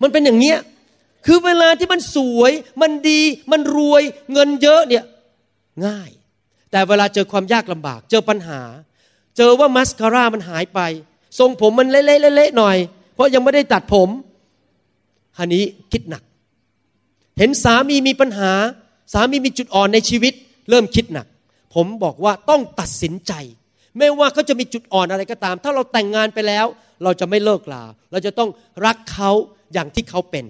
[0.01, 0.57] มันเป็นอย่างเนี้ย
[1.25, 3.21] คือเวลาที่มันสวย มันดี
[3.51, 5.03] มันรวย เงินเยอะเนี่ย
[5.85, 6.09] ง่าย
[6.71, 8.61] แต่เวลาเจอความยากลำบาก เจอปัญหา
[9.37, 10.79] เจอว่ามัสคาร่ามันหายไป
[11.39, 12.77] ทรงผมมันเละๆๆหน่อย
[13.13, 14.09] เพราะยังไม่ได้ตัดผม
[15.37, 16.23] ฮันนี้คิดหนัก
[17.37, 18.51] เห็นสามีมีปัญหา
[19.13, 20.33] สามีมีจุดอ่อนในชีวิต
[20.69, 21.27] เริ่มคิดหนัก
[21.73, 23.33] ผมบอกว่าต้องตัดสินใจ
[23.97, 26.65] ไม่ว่าเขาจะมีจุดอ่อนอะไรก็ตาม ถ้าเราแต่งงานไปแล้ว
[27.03, 28.49] เราจะไม่เลิกลา เราจะต้อง
[28.85, 29.31] รักเขา
[29.73, 30.45] อย่างที่เขาเป็น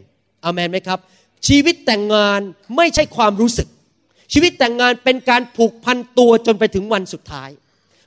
[0.45, 0.99] อเมนไหมครับ
[1.47, 2.39] ชีวิตแต่งงาน
[2.75, 3.67] ไม่ใช่ความรู้สึก
[4.33, 7.49] ชีวิตแต่งงานเป็นการผูกพันตัวจนไปถึงวันสุดท้าย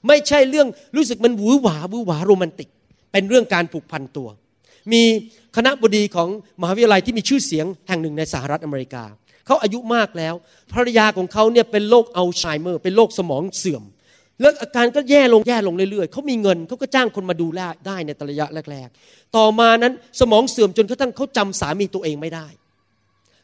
[0.08, 2.68] ไม่ใช่เรื่องรู้สึกมันหวือหวาหวือหวาโรแมนติก
[3.12, 4.28] เป็นเรื่องการผูกพันตัว
[4.92, 5.02] มี
[5.56, 6.28] คณะบดีของ
[6.60, 9.04] มหาวิทยาลัยที่มีชื่อเสียงแห่งหนึ่งในสหรัฐอเมริกา
[9.46, 10.34] เขาอายุมากแล้ว
[10.72, 13.82] ภรรยาของเขาเนี่ยเป็นโรคอัลไซเมอร์ เป็นโรคสมองเสื่อม
[14.40, 22.46] แล้วอาการก็แย่ลงแย่ลงเรื่อยๆ เขามีเงินเขาก็จ้างคนมาดูแลได้ในระยะแรก ๆ ต่อมานั้นสมองเสื่อมจนกระทั่งเขาจำสามีตัวเองไม่ได้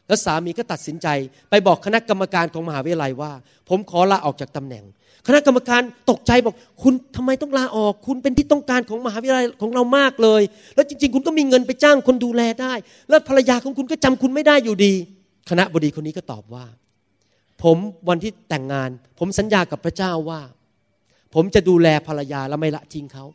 [0.07, 1.07] แล้วสามีก็ตัดสินใจ
[1.49, 3.31] ไปบอกคณะกรรมการของมหาวิทยาลัยว่า
[3.69, 4.83] ผมขอลาออกจากตำแหน่ง
[5.27, 10.41] คณะกรรมการตกใจบอก คุณทำไมต้องลาออก คุณเป็นที่ต้องการของมหาวิทยาลัยของเรามากเลย
[10.75, 12.73] แล้วจริง ๆ คุณก็มีเงินไปจ้างคนดูแลได้
[13.09, 14.93] แล้วภรรยาของคุณก็จำคุณไม่ได้อยู่ดี
[15.49, 16.65] คณะบดีคนนี้ก็ตอบว่า
[17.63, 17.77] ผม
[18.09, 18.89] วันที่แต่งงาน
[19.19, 20.41] ผมสัญญากับพระเจ้าว่า
[21.33, 23.25] ผมจะดูแลภรรยาและไม่ละทิ้งเขา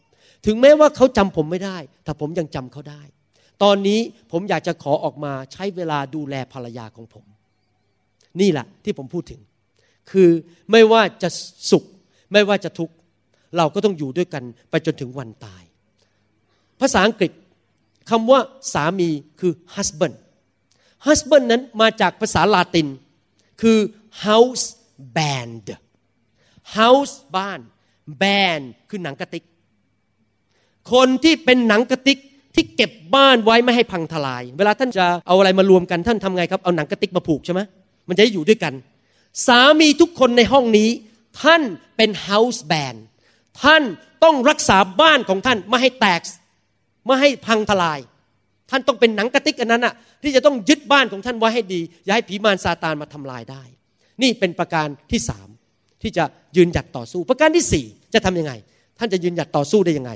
[0.46, 3.02] ถึงแม้ว่าเขาจำผมไม่ได้ แต่ผมยังจำเขาได้
[3.62, 4.00] ตอนนี้
[4.32, 7.24] ผมอยากจะขอออกมาใช้เวลาดูแลภรรยาของผม
[8.40, 9.40] นี่แหละที่ผมพูดถึง
[10.10, 10.30] คือ
[10.70, 11.28] ไม่ว่าจะ
[11.70, 11.84] สุข
[12.32, 12.94] ไม่ว่าจะทุกข์
[13.56, 15.62] เราก็ต้องอยู่ด้วยกันไปจนถึงวันตาย
[16.80, 17.32] ภาษาอังกฤษ
[18.10, 18.40] คำว่า
[18.72, 19.08] สามี
[19.40, 20.16] คือ husband
[21.06, 22.88] husband นั้นมาจากภาษาลาติน
[23.62, 23.78] คือ
[24.24, 24.66] house
[25.16, 25.66] band
[26.76, 27.60] house บ้าน
[28.22, 29.44] band คือหนังกระติก
[30.92, 32.18] คนที่เป็นหนังกระติก
[32.54, 37.60] ที่เก็บบ้านไว้ไม่ให้พังทลาย เวลาท่านจะเอาอะไรมารวมกันท่านทำไงครับ เอาหนังกระติกมาผูกใช่ไหม
[38.08, 38.72] มันจะอยู่ด้วยกัน
[39.46, 40.88] สามีทุกคนในห้องนี้
[41.42, 41.62] ท่าน
[41.96, 42.98] เป็น house band
[43.62, 43.82] ท่าน
[44.24, 46.22] ต้องรักษาบ้านของท่านไม่ให้แตก
[47.06, 47.98] ไม่ให้พังทลาย
[48.70, 53.62] ท่านต้องเป็นหนังกระติกอันนั้นอะที่จะต้องยึดบ้านของท่านไว้ให้ดี อย่าให้ผีมารซาตานมาทำลายได้
[54.22, 55.48] นี่เป็นประการที่สาม
[56.02, 56.24] ที่จะ
[56.56, 57.84] ยืนหยัดต่อสู้ ประการที่สี่
[58.14, 58.52] จะทํำยังไง
[58.98, 60.12] ท่านจะยืนหยัดต่อสู้ได้ยังไง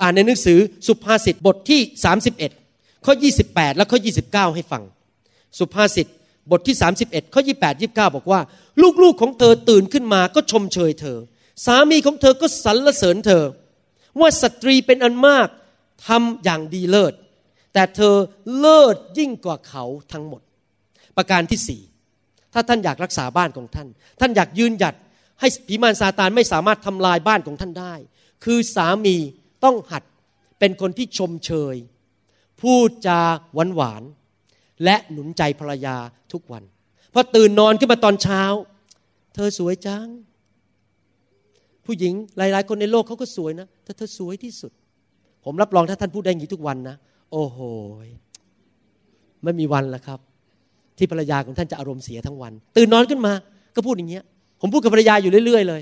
[0.00, 1.80] อ่านในหนังสือสุภาษิตบทที่
[2.42, 3.14] 31 ข้อ
[3.46, 4.82] 28 และข้อ 29 ให้ฟัง
[5.58, 6.06] สุภาษิต
[6.50, 8.40] บทที่ 31 ข้อ 28 29 บอกว่า
[9.02, 11.18] ลูกๆของเธอตื่นขึ้นมาก็ชมเชยเธอ
[11.66, 13.44] สามีของเธอก็สรรเสริญเธอ
[14.20, 15.48] ว่าสตรีเป็นอันมาก
[16.06, 17.14] ทำอย่างดีเลิศ
[17.72, 18.14] แต่เธอ
[18.58, 20.42] เลิศยิ่งกว่าเขาทั้งหมด
[21.16, 21.82] ประการที่สี่
[22.52, 23.88] ถ้าท่านอยากรักษาบ้านของท่าน
[24.20, 24.94] ท่านอยากยืนหยัด
[25.40, 27.94] ให้ผีมารซาตานไม่สามารถทำลายบ้านของท่านได้
[28.44, 29.16] คือสามี
[29.64, 30.02] ต้องหัด
[30.58, 31.76] เป็นคนที่ชมเชย
[32.60, 33.20] พูดจา
[33.54, 34.02] หวานหวาน
[34.84, 35.96] และหนุนใจภรรยา
[36.32, 36.62] ทุกวัน
[37.12, 38.42] พอตื่นนอนขึ้นมาตอนเช้า
[39.34, 40.06] เธอสวยจัง
[41.86, 44.72] ผู้หญิงหลายๆ คนในโลกเขาก็สวยนะแต่เธอสวยที่สุด
[45.44, 46.96] ผมรับรองถ้าท่านพูดได้อย่างนี้ทุกวันนะ
[47.32, 47.58] โอ้โห
[49.42, 50.20] ไม่มีวันละครับ
[50.98, 53.32] ที่ภรรยาของท่านจะอารมณ์เสียทั้งวัน ตื่นนอนขึ้นมา
[53.76, 54.24] ก็พูดอย่างเงี้ย
[54.60, 55.80] ผมพูดกับภรรยาอยู่เรื่อย ๆ เลย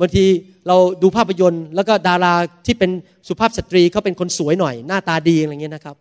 [0.00, 0.24] บางที
[0.66, 2.34] เราดูภาพยนตร์ แล้วก็ดารา
[2.66, 2.90] ที่เป็น
[3.28, 5.96] สุภาพสตรีเขาเป็นคนสวยหน่อย หน้าตาดีอะไรเงี้ยนะครับ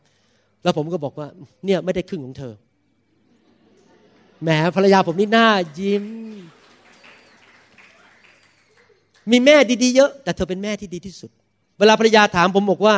[0.64, 1.28] แล้วผมก็บอกว่า
[1.66, 2.54] เนี่ยไม่ได้ครึ่งของเธอ
[4.44, 5.48] แหมภรรยาผมนี่หน้า
[5.80, 6.06] ยิ้ม
[9.32, 11.32] มีแม่ดีๆเยอะ แต่เธอเป็นแม่ที่ดีที่สุด
[11.80, 12.96] เวลาภรรยาถามผมบอกว่า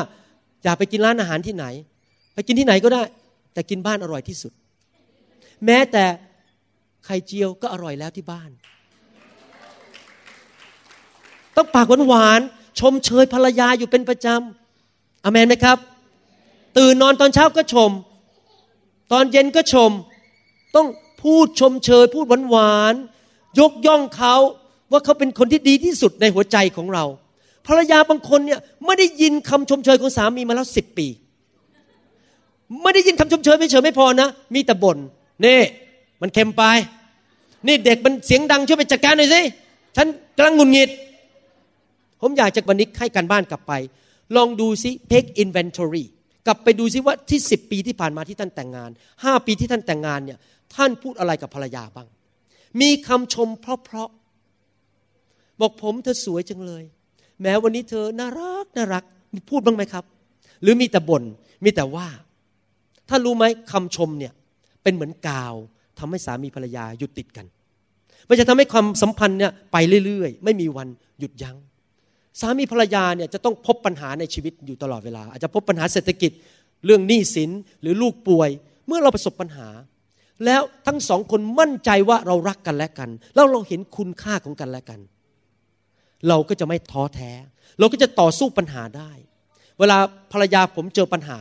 [0.63, 1.65] อยากไปกินร้านอาหารที่ไหน
[2.33, 3.03] ไปกินที่ไหนก็ได้
[3.53, 4.53] แต่กินบ้านอร่อยที่สุด
[5.65, 6.05] แม้แต่
[7.05, 8.49] ไข่เจียวก็อร่อยแล้วที่บ้าน
[11.59, 15.77] ต้องปากหวานๆชมเชยภรรยาอยู่เป็นประจำอเมนไหมครับ
[16.77, 17.91] ตื่นนอนตอนเช้าก็ชม
[19.11, 19.91] ตอนเย็นก็ชม
[20.75, 20.87] ต้อง
[21.21, 24.35] พูดชมเชย พูดหวานๆยกย่องเขา
[24.91, 27.05] ว่าเขาเป็นคนที่ดีที่สุดในหัวใจของเรา
[27.67, 31.07] ภรรยาบางคนเนี่ยไม่ได้ยินคำชมเชยของสามีมาแล้วสิบปี
[32.83, 34.97] ไม่ได้ยินคำชมเชยไม่เฉยไม่พอนะ มีแต่บน่น
[35.45, 35.59] นี่
[36.21, 36.63] มันเค็มไป
[37.67, 39.41] นี่เด็กมันเสียงดังช่วยไปจัดการหน่อยสิ
[39.95, 40.89] ฉันกำลังงุนงิด
[42.21, 43.73] ผมอยากจะวันนี้ให้การบ้านกลับไป
[44.35, 46.05] ลองดูซิ take inventory
[46.47, 48.89] กลับไปดูซิว่าที่สิบปีที่ผ่านมาที่ท่านแต่งงาน
[49.23, 50.39] ห้าปีที่ท่านแต่งงานเนี่ย
[50.75, 52.07] ท่านพูดอะไรกับภรรยาบ้าง
[52.81, 56.83] มีคำชมเพราะๆบอกผมเธอสวยจังเลย
[57.41, 60.05] แม้วันนี้เธอน่ารักน่ารักมีพูดบ้างไหมครับ
[60.61, 61.23] หรือมีแต่บน่น
[61.63, 62.07] มีแต่ว่า
[63.09, 64.33] ถ้านรู้ไหมคำชมเนี่ย
[64.83, 65.55] เป็นเหมือนกาว
[65.99, 67.45] ทำให้สามีภรรยาหยุดติดกัน
[68.29, 70.87] มันจะทำให้ความสัมพันธ์เนี่ยไปเรื่อย ๆ ไม่มีวัน
[71.19, 71.57] หยุดยัง้ง
[72.39, 76.31] สามีภรรยาเนี่ยจะต้องพบปัญหาในชีวิตอยู่ตลอดเวลา อาจจะพบปัญหาเศรษฐกิจ
[76.85, 77.49] เรื่องหนี้สิน
[77.81, 78.49] หรือลูกป่วย
[78.87, 79.67] เมื่อเราประสบปัญหา
[80.45, 84.99] แล้วทั้งสองคนมั่นใจว่าเรารักกันและกัน แล้วเราเห็นคุณค่าของกันและกัน
[86.27, 87.31] เราก็จะไม่ท้อแท้
[87.79, 89.11] เราก็จะต่อสู้ปัญหาได้
[89.79, 89.97] เวลา
[90.31, 91.39] ภรรยาผมเจอปัญหา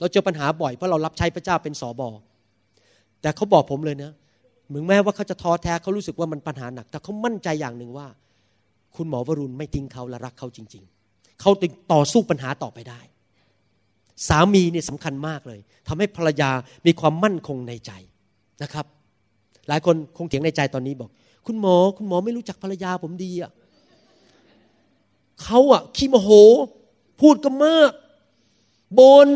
[0.00, 2.08] เราเจอปัญหาบ่อยเพราะเรารับใช้พระเจ้าเป็นสอบอ
[3.22, 4.12] แต่เขาบอกผมเลยนะ
[4.72, 8.06] มึงแม้ว่าเขาจะท้อแท้เขารู้สึกว่ามันปัญหาหนัก แต่เขามั่นใจอย่างหนึ่งว่า
[8.96, 13.00] คุณหมอวรุณไม่ทิ้งเขาและรักเขาจริง ๆ เขาตึงต่อสู้ปัญหาต่อไปได้
[14.28, 16.50] สามีเนี่ยสำคัญมากเลยทำให้ภรรยา
[16.86, 17.92] มีความมั่นคงในใจ
[18.62, 18.86] นะครับ
[19.68, 21.10] หลายคนคงเถียงในใจตอนนี้บอก
[21.46, 23.50] คุณหมอ คุณหมอไม่รู้จักภรรยาผมดีอะ
[25.42, 26.30] เขาอะขี้โมโห
[27.20, 27.92] พูดก็มาก
[28.98, 29.28] บน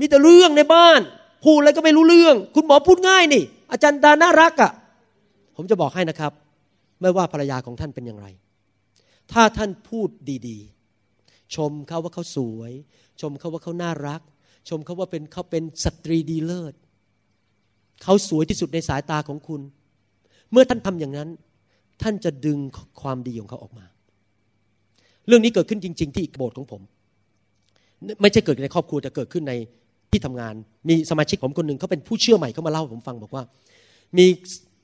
[0.00, 1.00] มีแต่เรื่องในบ้าน
[1.44, 4.72] พูดอะไรก็ไม่รู้เรื่อง คุณหมอพูดง่ายนี่ อาจารย์ดาน่ารักอะ่ะ
[5.56, 6.32] ผมจะบอกให้นะครับ
[7.00, 8.26] ไม่ว่าภรรยาของท่านเป็นอย่างไร
[9.32, 10.08] ถ้าท่านพูด
[10.48, 12.72] ดีๆ ชมเขาว่าเขาสวย
[13.20, 14.20] ชมเขาว่าเขาน่ารัก
[14.68, 16.74] ชมเขาว่าเป็นเขาเป็นสตรีดีเลิศ
[18.02, 19.60] เขาสวยที่สุดในสายตาของคุณ
[20.50, 21.28] เมื่อท่านทำอย่างนั้น
[22.02, 22.58] ท่านจะดึง
[23.02, 23.86] ความดีของเขาออกมา
[25.26, 26.82] เรื่องนี้เกิดขึ้นจริง ๆ ที่โบสถ์ของผม
[28.20, 29.54] ไม่ใช่เกิดในครอบครัวแต่เกิดขึ้นใน
[30.10, 30.54] ที่ทำงาน
[30.88, 33.44] มีสมาชิกผมคนหนึ่งเขาเป็นผู้เชื่อใหม่เขามาเล่าผมฟังบอกว่า
[34.18, 34.26] มี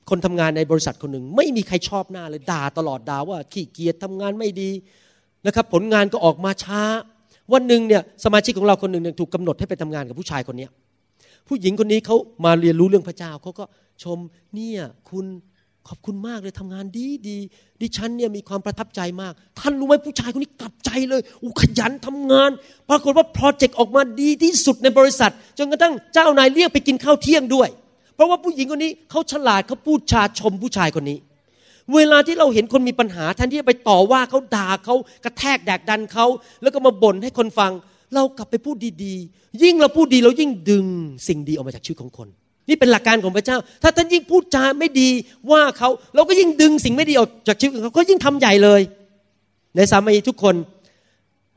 [0.09, 4.71] คนทำงานในบริษัทคนหนึ่งไม่มีใครชอบหน้าเลยด่าตลอดด่าว่าขี้เกียจทำงานไม่ดี
[5.45, 6.81] นะครับ ผลงานก็ออกมาช้า
[7.53, 10.67] วันหนึ่งเนี่ยสมาชิกของเราคนหนึ่งถูกกาหนดให้ไปทำงานกับผู้ชายคนนี้
[11.47, 13.65] ผู้หญิงคนนี้เขามาเรียนรู้เรื่องพระเจ้าเขาก็
[14.03, 14.17] ชม
[14.55, 15.25] เนี่ยคุณ
[15.87, 17.37] ขอบคุณมากเลยทำงานดีดี
[17.81, 22.51] ดิฉันเนี่ยมีความประทับใจมาก ท่านรู้ไหมผู้ชายคนนี้กลับใจเลยอุขยันทำงาน
[22.89, 27.69] ปรากฏว่าโปรเจกต์ออกมาดีที่สุดในบริษัท จนกระทั่งเจ้านายเรียกไปกินข้าวเที่ยงด้วย
[28.19, 31.17] เพราะว่าผู้หญิงคนนี้เขาฉลาดเขาพูดชาชมผู้ชายคนนี้
[31.95, 36.25] เวลาที่เราเห็นคนมีปัญหาแทนที่จะไปต่อว่าเขาด่าเขากระแทกแดกดันเขา
[36.61, 37.71] แล้วก็มาบ่นให้คนฟัง
[38.15, 40.85] เรากลับไปพูดดีๆ ยิ่งเราพูดดีเรายิ่งดึง
[41.27, 42.27] สิ่งดีออกมาจากชีวิตของคน
[42.69, 45.09] นี่เป็นหลักการของพระเจ้า ถ้าท่านยิ่งพูดจาไม่ดี
[45.51, 48.81] ว่าเขาเราก็ยิ่งดึงสิ่งไม่ดีออกจากชีวิตของเขาเขายิ่งทำใหญ่เลย
[49.75, 50.55] ในสามีทุกคน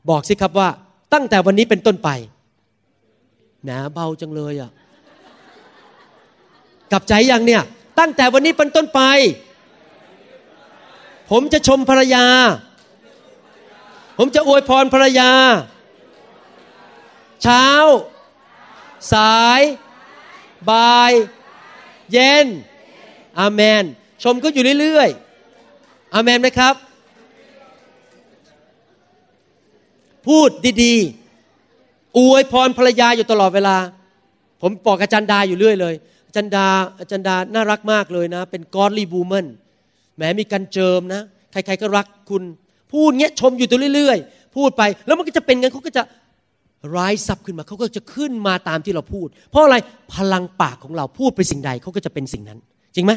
[0.09, 0.69] บอกสิครับว่า
[1.13, 2.09] ตั้งแต่วันนี้เป็นต้นไป
[3.65, 4.71] หนาเบาจังเลยอะ
[6.93, 7.63] กลับใจยังเนี่ย
[7.99, 9.01] ตั้งแต่วันนี้เป็นต้นไป
[11.31, 12.25] ผมจะชมภรรยา
[14.17, 15.31] ผมจะอวยพรภรรยา
[17.43, 17.67] เช้า
[19.13, 19.61] สาย
[20.69, 21.11] บ่าย
[22.11, 22.47] เย็น
[23.39, 23.83] อาเมน
[24.23, 26.75] ชมก็อยู่เรื่อยๆ อาเมนไหมครับ
[30.27, 30.49] พูด
[30.83, 33.77] ดีๆ อวยพรภรรยาอยู่ตลอดเวลา
[34.61, 35.95] ผมบอกอาจารย์ดาอยู่เรื่อยเลย
[36.35, 36.67] จารย์ดา
[36.99, 39.45] อาจารย์ดาน่ารักมากเลยนะ เป็นกอดลีบูมน
[40.15, 41.21] แหมมีการเจิมนะ
[41.51, 42.43] ใครๆก็รักคุณ
[42.91, 46.03] พูดเงี้ยชมอยู่ตัวเรื่อยๆ พูดไปแล้วมันก็จะเป็นงั้นเขาก็จะ
[46.95, 49.75] ร้ายซับขึ้นมาเขาก็จะขึ้นมาตามที่เราพูด เพราะอะไร
[50.13, 52.59] พลังปากของเราพูดไปสิ่งใดเขาก็จะเป็นสิ่งนั้น
[52.95, 53.13] จริงไหม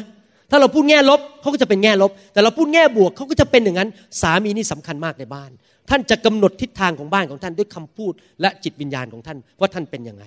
[0.51, 3.89] ถ้าเราพูดแง่ลบเขาก็จะเป็นแง่ลบ แต่เราพูดแง่บวกเขาก็จะเป็นอย่างนั้น
[4.21, 5.51] สามีนี่สำคัญมากในบ้าน
[5.89, 10.25] ท่านจะกำหนดทิศทางของบ้านของท่านด้วยคำพูดและจิตวิญญาณของท่านว่าท่านเป็นยังไง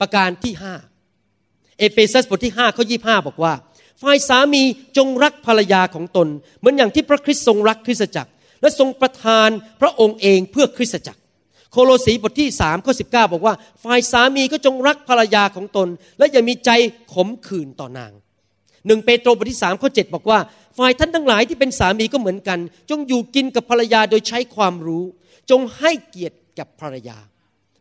[0.00, 0.74] ประการที่ห้า
[1.82, 3.52] เอเฟซัสบทที่5ข้อยีบอกว่า
[4.02, 4.62] ฝ่ายสามี
[4.96, 6.28] จงรักภรรยาของตน
[6.58, 8.30] เหมือนอย่างที่พระคริสต์ทรงรักคริสตจักร
[8.62, 9.48] และทรงประทาน
[9.80, 11.20] พระองค์เองเพื่อคริสตจักร
[11.72, 13.54] โคโลสีบทที่สามข้อสิบอกว่า
[13.84, 16.70] ฝ่ายสามีก็จงรักภรรยาของตน และอย่ามีใจ
[17.14, 18.12] ขมขื่นต่อนาง
[18.86, 20.38] หนึ่งเปโตรบทที่สามข้อเจ็บอกว่า
[20.78, 22.58] ฝ่ายท่านทั้งหลายที่เป็นสามีก็เหมือนกัน
[22.90, 25.04] จงอยู่กินกับภรรยาโดยใช้ความรู้
[25.50, 27.18] จงให้เกียรติกับภรรยา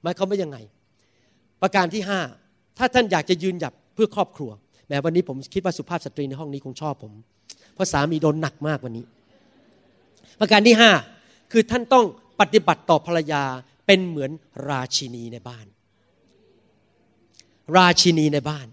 [0.03, 0.57] หมายความว่ายังไง
[1.61, 2.19] ประการที่ห้า
[2.77, 4.51] ถ้าท่านอยากจะยืนหยัด เพื่อครอบครัว
[4.87, 7.13] แม้วันนี้ผมคิดว่าสุภาพสตรีในห้องนี้คงชอบผม
[7.73, 9.05] เพราะสามีโดนหนักมากวันนี้
[10.39, 10.91] ประการที่ห้า
[11.51, 12.05] คือท่านต้อง
[12.39, 13.43] ปฏิบัติต่อภรรยา
[13.85, 14.31] เป็นเหมือน
[14.69, 15.65] ราชินีในบ้าน
[17.77, 18.67] ราชินีในบ้าน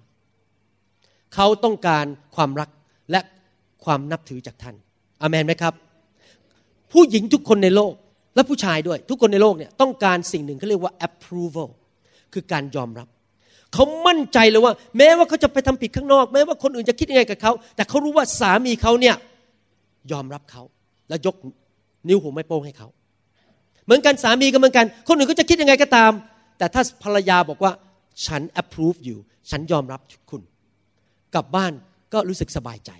[1.35, 2.07] เขาต้องการ
[2.37, 2.71] ความรัก
[3.11, 3.21] และ
[3.85, 4.77] ความนับถือจากท่าน
[5.23, 5.75] อเมนไหมครับ
[6.93, 7.95] ผู้หญิงทุกคนในโลก
[8.35, 11.69] และผู้ชายด้วย ทุกคนในโลกเนี่ยต้องการสิ่งหนึ่งเขาเรียกว่า approval
[12.33, 13.09] คือการยอมรับ
[13.75, 19.17] เขามั่นใจเลยว่า แม้ว่าเขาจะไปทำผิดข้างนอก แม้ว่าคนอื่นจะคิดยังไงกับเขาแต่เขารู้ว่าสามีเขาเนี่ย
[20.13, 20.63] ยอมรับเขา
[21.09, 21.37] และยก
[22.09, 22.89] นิ้วหัวไม่โป้งให้เขา
[23.85, 26.13] เหมือนกันสามีก็เหมือนกัน คนอื่นก็จะคิดยังไงก็ตาม
[26.59, 27.73] แต่ถ้าภรรยาบอกว่า
[28.27, 29.19] ฉัน approve อยู่
[29.51, 30.01] ฉันยอมรับ
[30.31, 30.43] คุณ
[31.35, 31.73] กลับบ้าน
[32.13, 32.91] ก็รู้สึกสบายใจ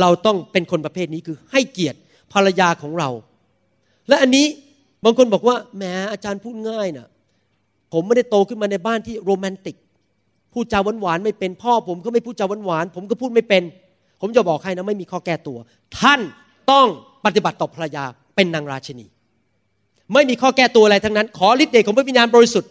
[0.00, 1.98] เราต้องเป็นคนประเภทนี้คือให้เกียรติ
[2.32, 3.10] ภรรยาของเรา
[4.08, 4.46] และอันนี้
[5.04, 7.08] บางคนบอกว่าแหมอาจารย์พูดง่ายนะ่ะ
[7.92, 9.76] ผมไม่ได้โตขึ้นมาในบ้านที่โรแมนติก
[10.52, 13.62] พูดจาหวานๆไม่เป็นพ่อ ผมก็ไม่พูดจาหวานๆผมก็พูดไม่เป็น
[14.20, 15.58] ผมจะบอกให้นะไม่มีข้อแก้ตัว
[16.00, 16.20] ท่าน
[16.70, 16.86] ต้อง
[17.24, 18.04] ปฏิบัติต่อภรรยา
[18.36, 19.06] เป็นนางราชินี
[20.12, 22.70] ไม่มีข้อแก้ตัวอะไรทั้งนั้น ขอฤทธิ์เดชของพระวิญญาณบริสุทธิ์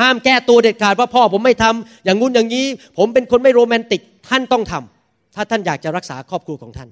[0.00, 2.66] ห้ามแก้ตัวเด็ดขาดว่าพ่อผมไม่ทำอย่างงู้นอย่างนี้
[2.98, 6.88] ผมเป็นคนไม่โรแมนติกท่านต้องทำถ้าท่านอยากจะรักษาครอบครัวของท่าน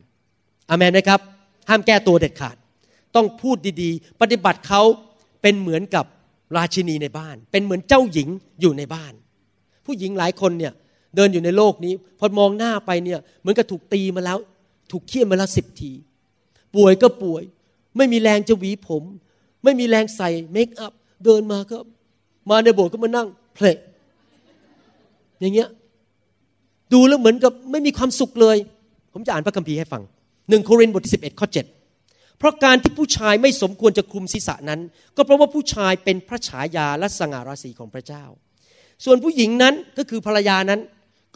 [0.71, 1.21] อามนไหมครับ
[1.69, 2.57] ห้ามแก้ตัวเด็ดขาด
[3.17, 4.83] ต้องพูดดีๆ ปฏิบัติเขา
[5.43, 6.05] เป็นเหมือนกับ
[6.57, 8.29] ราชินีในบ้าน เป็นเหมือนเจ้าหญิง
[8.61, 9.13] อยู่ในบ้าน
[9.87, 10.73] ผู้หญิงหลายคนเนี่ย
[11.17, 14.39] เดินอยู่ในโลกนี้ พอมองหน้าไปเนี่ยเหมือนกับถูกตีมาแล้ว
[14.91, 15.93] ถูกเคี่ยนมาแล้วสิบที
[16.75, 17.43] ป่วยก็ป่วย
[17.97, 19.03] ไม่มีแรงจะหวีผม
[19.65, 20.93] ไม่มีแรงใส่เมคอัพ
[21.25, 21.79] เดินมาก็
[22.51, 23.67] มาในโบสถ์ก็มานั่งเพล
[25.41, 25.69] อย่างเงี้ย
[26.93, 28.57] ดูแล้วเหมือนกับไม่มีความสุขเลย
[29.13, 30.03] ผมจะอ่านพระคัมภีร์ให้ฟัง
[30.49, 31.65] หนึ่งโครินธ์บทที่สิบเอ็ดข้อเจ็ด
[32.39, 34.81] เพราะการที่ผู้ชายไม่สมควรจะคลุมศีรษะนั้น
[35.17, 38.25] ก็เพราะว่าผู้ชายเป็นพระฉายาและสง่าราศีของพระเจ้า
[39.05, 40.81] ส่วนผู้หญิงนั้นก็คือภรรยานั้น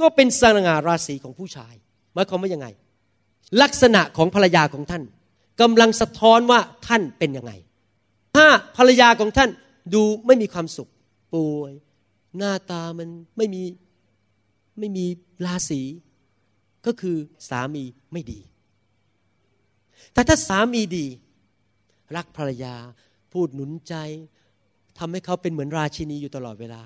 [0.00, 1.74] ก็เป็นสง่าราศีของผู้ชาย
[2.14, 2.66] หมายความว่ายังไง
[3.62, 5.02] ลักษณะของภรรยาของท่าน
[5.60, 7.52] กำลังสะท้อนว่าท่านเป็นยังไง
[8.36, 8.46] ถ้า
[8.76, 9.50] ภรรยาของท่าน
[9.94, 10.90] ดูไม่มีความสุข
[11.34, 11.72] ป่วย
[12.38, 13.62] หน้าตามันไม่มี
[14.78, 15.06] ไม่มี
[15.46, 15.80] ราศี
[16.86, 17.16] ก็คือ
[17.48, 18.40] สามีไม่ดี
[20.12, 21.06] แต่ถ้าสามีดี
[22.16, 22.74] รักภรรยา
[23.32, 23.94] พูดหนุนใจ
[24.98, 26.82] ทำให้เขาเป็นเหมือนราชินีอยู่ตลอดเวลา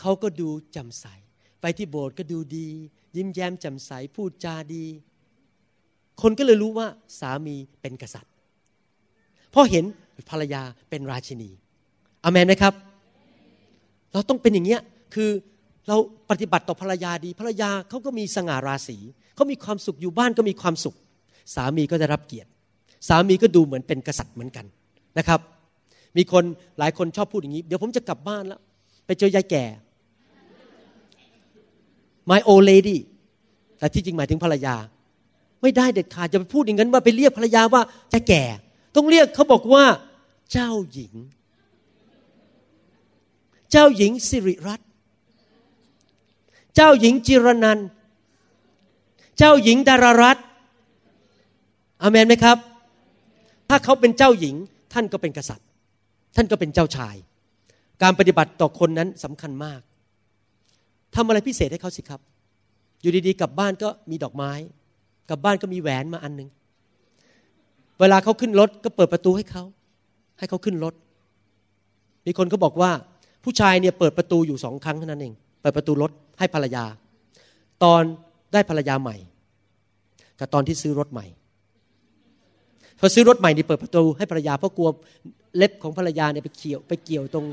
[0.00, 1.06] เขาก็ดูจำใส
[1.60, 2.68] ไปที่โบสถ์ก็ดูดี
[3.16, 4.84] ยิ้มแย้มแจ่มใส พูดจาดี
[6.22, 6.86] คนก็เลยรู้ว่า
[7.20, 8.32] สามีเป็นกษัตริย์
[9.52, 9.84] พราะเห็น
[10.30, 11.50] ภรรยาเป็นราชินี
[12.24, 12.74] อเมนไหมครับ
[14.12, 14.80] เราต้องเป็นอย่างเงี้ย
[15.14, 15.30] คือ
[15.88, 15.96] เรา
[16.30, 18.98] ปฏิบัติต่อภรรยาดี ภรรยาเขาก็มีสง่าราศี
[19.34, 20.96] เขามีความสุขอยู่บ้านก็มีความสุข
[21.54, 22.48] สามีก็ได้รับเกียรติ
[23.08, 24.66] สามีก็ดูเหมือนเป็นกษัตริย์เหมือนกัน
[25.18, 25.40] นะครับ
[26.16, 26.44] มีคน
[26.78, 28.60] หลายคนชอบพูดอย่างนี้ เดี๋ยวผมจะกลับบ้านแล้ว
[29.06, 29.64] ไปเจอยายแก่
[32.30, 32.98] my old lady
[33.78, 34.76] แต่ที่จริงหมายถึงภรรยา
[35.62, 37.82] ไม่ได้เด็ดขาดจะไปพูดอย่างนั้นว่าไปเรียกภรรยาว่า
[38.12, 38.44] จะแก่
[38.96, 39.84] ต้องเรียกเขาบอกว่า
[40.52, 41.14] เจ้าหญิง
[43.70, 44.88] เจ้าหญิงสิริรัตน์
[46.74, 47.78] เจ้าหญิงจิรนัน
[49.38, 50.38] เจ้าหญิงดารารัต
[52.02, 52.56] อเมนไหมครับ
[53.68, 54.54] ถ้าเขาเป็นเจ้าหญิง
[54.92, 55.66] ท่านก็เป็นกษัตริย์
[56.36, 57.16] ท่านก็เป็นเจ้าชาย
[58.02, 59.80] การปฏิบัติต่อคนนั้นสำคัญมาก
[61.14, 62.20] ทำอะไรพิเศษให้เขาสิครับ
[63.00, 64.52] อยู่ดีๆกลับบ้านก็มีดอกไม้
[65.28, 66.48] กลับบ้านก็มีแหวนมาอันหนึ่ง
[68.00, 69.64] เวลาเขาขึ้นรถก็เปิดประตูให้เขา
[70.38, 70.94] ให้เขาขึ้นรถ
[72.26, 72.90] มีคนเขาบอกว่า
[73.44, 76.84] ผู้ชายเนี่ยเปิดประตูอยู่สองครั้งเท่านั้นเอง เปิดประตูรถให้ภรรยา
[77.84, 78.02] ตอน
[78.52, 79.16] ได้ภรรยาใหม่
[80.38, 81.26] กับตอนที่ซื้อรถใหม่
[83.00, 84.88] พอซื้อรถใหม่นี่เปิดประตูให้ภรรยาเพราะกลัว
[85.56, 87.46] เล็บของภรรยาเนี่ยไปเกี่ยวไปเกี่ยวตรง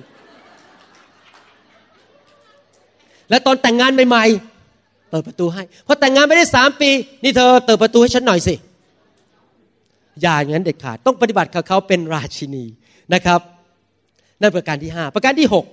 [3.29, 6.89] และตอนแต่งงานใหม่ๆ เปิดประตูให้พอแต่งงานไม่ได้สามปี
[7.23, 8.55] นี่เธอเปิดประตูให้ฉันหน่อยสิ
[10.21, 12.63] อย่าอย่างนั้นเด็ดขาด ต้องปฏิบัติกับเขาเป็นราชินี
[13.13, 13.39] นะครับ
[14.41, 15.65] นั่นประการที่ห้าประการที่หก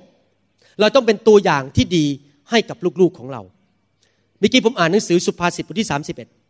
[0.80, 2.04] เราต้องเป็นตัวอย่างที่ดี
[2.50, 3.42] ให้กับลูกๆของเรา
[4.38, 6.43] เมื่อกี้ผมอ่านหนังสือสุภาษิตบทที่31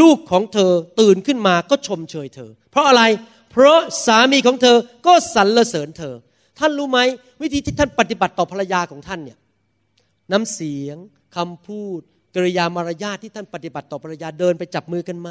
[0.00, 3.02] ลูกของเธอตื่นขึ้นมาก็ชมเชยเธอ เพราะอะไร
[3.50, 4.76] เพราะสามีของเธอ
[5.06, 6.14] ก็สรรเสริญเธอ
[6.58, 6.98] ท่านรู้ไหม
[7.42, 9.38] วิธีที่ท่านปฏิบัติต่อภรรยาของท่านเนี่ย
[10.32, 10.96] น้ำเสียง
[11.36, 12.00] คำพูด
[12.34, 15.30] กริยามารยาทที่ท่านปฏิบัติต่อภรรยาเดินไปจับมือกันไหม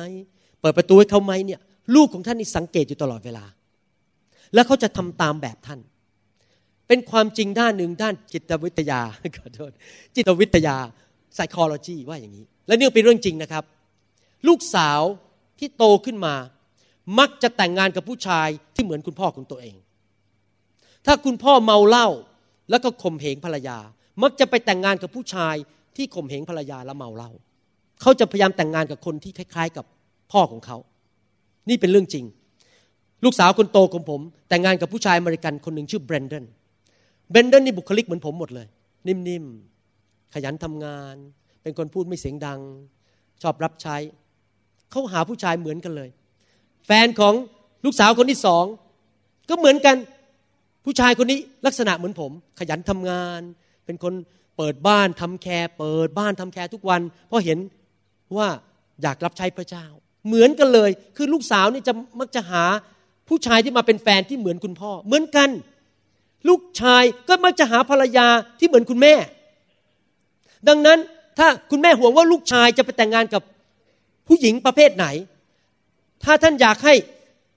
[0.62, 1.60] เปิดประตูให้เขาไหมเนี่ย
[1.96, 3.46] ลูกของท่านนี่สังเกตอยู่ตลอดเวลา
[4.54, 5.80] แล้วเขาจะทำตามแบบท่าน
[6.88, 9.00] เป็นความจริงด้านหนึ่งด้านจิตวิทยา
[9.38, 9.72] ขอโทษ
[10.16, 10.76] จิตวิทยา
[11.36, 13.64] psychology ว่าอย่างนี้ และนี่เป็นเรื่องจริงนะครับ
[14.48, 15.02] ลูกสาว
[15.60, 16.36] ที่โตขึ้นมา
[17.20, 19.76] มักจะแต่งงานกับผู้ชายที่เหมือนคุณพ่อของตัวเอง
[21.06, 22.08] ถ้าคุณพ่อเมาเหล้า
[22.70, 23.78] แล้วก็ข่มเหงภรรยา
[24.24, 25.56] มักจะไปแต่งงานกับผู้ชาย
[25.96, 27.32] ที่ข่มเหงภรรยาแล้วเมาเหล้า
[28.02, 29.86] เขาจะพยายามแต่งงานกับคนที่คล้าย ๆ กับ
[30.32, 30.78] พ่อของเขา
[31.70, 32.26] นี่เป็นเรื่องจริง
[33.24, 36.46] ลูกสาวคนโตของผม แต่งงานกับผู้ชายอเมริกันคนหนึ่งชื่อเบรนเดน
[37.30, 38.68] เบรนเดนนี่บุคลิกเหมือนผมหมดเลย
[39.08, 41.16] นิ่มๆ ขยันทำงาน
[41.62, 42.60] เป็นคนพูดไม่เสียงดัง
[43.42, 43.96] ชอบรับใช้
[44.92, 46.10] เขาหาผู้ชายเหมือนกันเลย
[46.86, 47.34] แฟนของ
[47.86, 48.66] ลูกสาวคนที่สอง
[49.50, 49.96] ก็เหมือนกัน
[50.86, 53.42] ผู้ชายคนนี้ลักษณะเหมือนผม ขยันทำงาน
[53.86, 54.14] เป็นคน
[54.58, 57.60] เปิดบ้านทำ care เปิดบ้านทำ care ทุกวัน เพราะเห็น
[58.38, 58.48] ว่า
[59.02, 59.86] อยากรับใช้พระเจ้า
[60.28, 62.64] เหมือนกันเลย คือลูกสาวนี่จะมักจะหา
[63.28, 65.50] ผู้ชายที่มาเป็นแฟนที่เหมือนคุณพ่อ เหมือนกัน
[66.48, 68.28] ลูกชายก็มักจะหาภรรยา
[68.60, 69.14] ที่เหมือนคุณแม่
[70.68, 71.00] ดังนั้น
[71.38, 73.42] ถ้าคุณแม่ห่วงว่าลูกชายจะไปแต่งงานกับ
[74.28, 75.06] ผู้หญิงประเภทไหน
[76.24, 76.94] ถ้าท่านอยากให้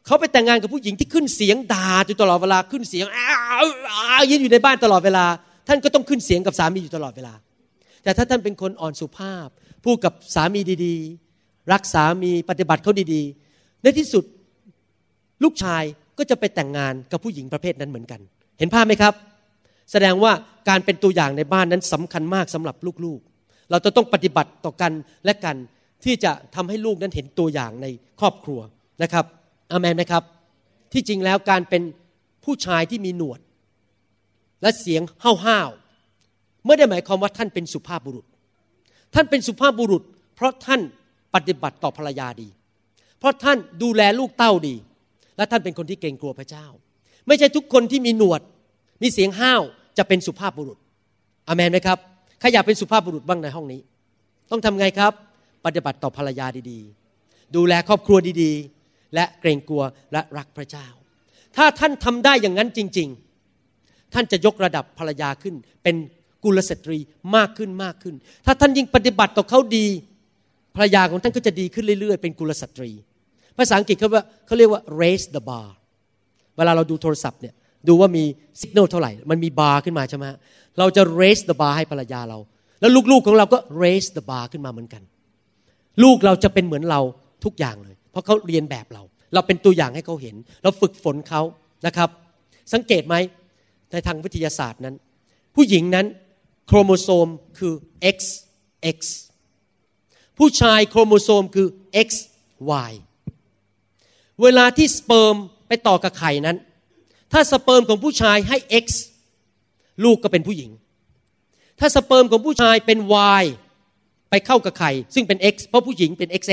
[0.06, 5.24] เขาไปแต่งงานกับผู้หญิงที่ขึ้นเสียงด่าอยู่ตลอดเวลาขึ้นเสียงอ้าวยืนอยู่ในบ้านตลอดเวลา
[5.68, 7.34] ท่านก็ต้องขึ้นเสียงกับสามีอยู่ตลอดเวลา
[8.02, 9.48] แต่ถ้าท่านเป็นคนอ่อนสุภาพ
[9.84, 14.24] พูดกับสามีดีๆ รักสามีปฏิบัติเขาดีๆ ในที่สุด
[15.42, 15.82] ลูกชาย
[16.18, 18.20] ก็จะไปแต่งงานกับผู้หญิงประเภทนั้นเหมือนกัน
[18.58, 19.14] เห็นภาพไหมครับ
[19.92, 20.32] แสดงว่า
[20.68, 24.92] การเป็นตัวอย่างในบ้านนั้นสำคัญมากสำหรับลูกๆ เราจะต้องปฏิบัติต่อกัน
[25.24, 25.56] และกัน
[26.04, 27.86] ที่จะทำให้ลูกนั้นเห็นตัวอย่างใน
[28.20, 28.60] ครอบครัว
[29.02, 29.24] นะครับ
[29.70, 30.22] อาเมนไหมครับ
[30.92, 31.82] ที่จริงแล้วการเป็น
[32.44, 33.40] ผู้ชายที่มีหนวด
[34.62, 38.26] และเสียงห้าวๆไม่ได้หมายความว่าท่านเป็นสุภาพบุรุษ
[39.14, 40.02] ท่านเป็นสุภาพบุรุษ
[40.36, 40.80] เพราะท่าน
[41.34, 42.48] ปฏิบัติต่อภรรยาดี
[43.18, 44.74] เพราะท่านดูแลลูกเต้าดี
[45.36, 46.66] และท่านเป็นคนที่เกรงกลัวพระเจ้า
[47.26, 48.40] ไม่ใช่ทุกคนที่มีหนวด
[49.02, 49.62] มีเสียงห้าว
[49.98, 50.78] จะเป็นสุภาพบุรุษ
[51.48, 51.98] อเมนไหมครับ
[52.40, 53.80] ใครอยากเป็นสุภาพบุรุษบ้างในห้องนี้
[54.50, 55.12] ต้องทำไงครับ
[55.64, 59.82] ปฏิบัติต่อภรรยาดีๆ ดูแลครอบครัวดีๆ และเกรงกลัว
[60.12, 60.86] และรักพระเจ้า
[61.56, 63.08] ถ้าท่านทำได้อย่างนั้นจริง
[63.62, 65.96] ๆ ท่านจะยกระดับภรรยาขึ้น เป็น
[66.44, 66.98] กุลสตรี
[67.36, 68.14] มากขึ้นมากขึ้น
[68.46, 69.86] ถ้าท่านยิ่งปฏิบัติต่อเขาดี
[70.76, 72.90] ภรรยาของท่านก็จะดีขึ้นเรื่อยๆ เป็นกุลสตรี
[73.58, 75.68] ภาษาอังกฤษเขาว่าเขาเรียกว่า raise the bar
[76.56, 77.54] เวลาเราดูโทรศัพท์เนี่ย
[77.88, 78.24] ดูว่ามี
[78.60, 80.24] สัญญาณเท่าไหร่ มันมีบาร์ขึ้นมาใช่ไหม
[80.78, 82.38] เราจะ raise the bar ให้ภรรยาเรา
[82.80, 85.02] แล้วลูกๆของเราก็ raise the bar ขึ้นมาเหมือนกัน
[86.02, 87.00] ลูกเราจะเป็นเหมือนเรา
[87.44, 89.02] ทุกอย่างเลย เพราะเขาเรียนแบบเรา
[89.34, 91.42] เราเป็นตัวอย่างให้เขาเห็น เราฝึกฝนเขา
[91.86, 92.08] นะครับ
[92.72, 93.14] สังเกตไหม
[93.92, 94.94] ในทางวิทยาศาสตร์นั้น
[95.54, 96.06] ผู้หญิงนั้น
[96.66, 97.28] โครโมโซม
[97.58, 97.72] คือ
[98.16, 98.98] XX
[100.38, 101.68] ผู้ชายโครโมโซมคือ
[102.06, 102.92] XY
[104.42, 105.36] เวลาที่สเปิร์ม
[105.68, 106.56] ไปต่อกับไข่นั้น
[107.32, 108.86] ถ้าสเปิร์มของผู้ชายให้ X
[110.04, 110.70] ลูกก็เป็นผู้หญิง
[111.80, 112.98] ถ้าสเปิร์มของผู้ชายเป็น
[113.40, 113.44] Y
[114.30, 116.50] ไปเข้ากับไข่ซึ่งเป็น X เพราะผู้หญิงเป็น XX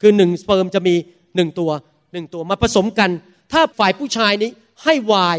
[0.00, 0.94] คือหนึ่งสเปิร์มจะมี
[1.36, 1.70] หนึ่งตัว
[2.12, 3.10] หนึ่งตัวมาผสมกัน
[3.52, 4.50] ถ้าฝ่ายผู้ชายนี้
[4.84, 4.94] ให้
[5.34, 5.38] Y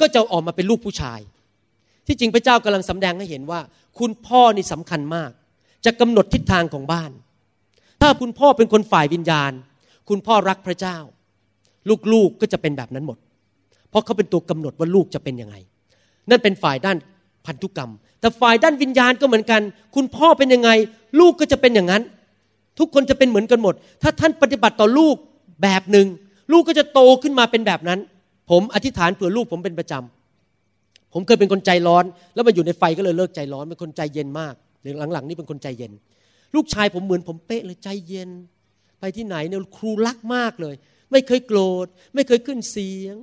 [0.00, 1.20] ก็จะออกมาเป็นลูกผู้ชาย
[2.06, 3.60] ที่จริงพระเจ้ากำลังสำแดงให้เห็นว่า
[3.98, 5.30] คุณพ่อนี่สำคัญมาก
[5.84, 7.10] จะกำหนดทิศทางของบ้าน
[8.02, 9.52] ถ้าคุณพ่อเป็นคนฝ่ายวิญญาณ
[10.08, 10.96] คุณพ่อรักพระเจ้า
[12.12, 13.18] ลูกๆก็จะเป็นแบบนั้นหมด
[13.90, 15.56] เพราะเขาเป็นตัวกำหนดว่าลูกจะเป็นยังไง
[16.30, 16.96] นั่นเป็นฝ่ายด้าน
[17.46, 17.90] พันธุกรรม
[18.24, 19.62] แต่ฝ่ายด้านวิญญาณก็เหมือนกัน
[19.94, 20.70] คุณพ่อเป็นยังไง
[21.20, 22.02] ลูกก็จะเป็นอย่างนั้น
[22.78, 25.16] ทุกคนจะเป็นเหมือนกันหมด ถ้าท่านปฏิบัติต่อลูก
[25.62, 26.06] แบบหนึ่ง
[26.52, 27.98] ลูกก็จะโตขึ้นมาเป็นแบบนั้น
[28.50, 32.04] ผมอธิษฐานเผื่อลูกผมเป็นประจำผมเคยเป็นคนใจร้อน
[32.34, 34.54] แล้วมาอยู่ในไฟก็เลยเลิกใจร้อนเป็นคนใจเย็นมาก
[35.12, 35.92] หลังๆนี่เป็นคนใจเย็น
[36.54, 38.30] ลูกชายผมเหมือนผมเป๊ะเลยใจเย็น
[39.00, 40.74] ไปที่ไหนเนี่ยครูรักมากเลย
[41.12, 43.14] ไม่เคยโกรธ ไม่เคยขึ้นเสียง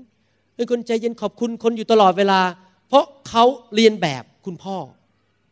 [0.56, 2.42] เป็นคนใจเย็นขอบคุณคนอยู่ตลอดเวลา
[2.88, 3.44] เพราะเขา
[3.76, 4.78] เรียนแบบ คุณพ่อ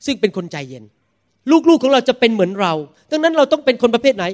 [0.05, 0.83] ซึ่งเป็นคนใจเย็น
[1.69, 2.73] ลูกๆของเราจะเป็นเหมือนเรา
[3.11, 4.25] ดังนั้นเราต้องเป็นคนประเภทไหน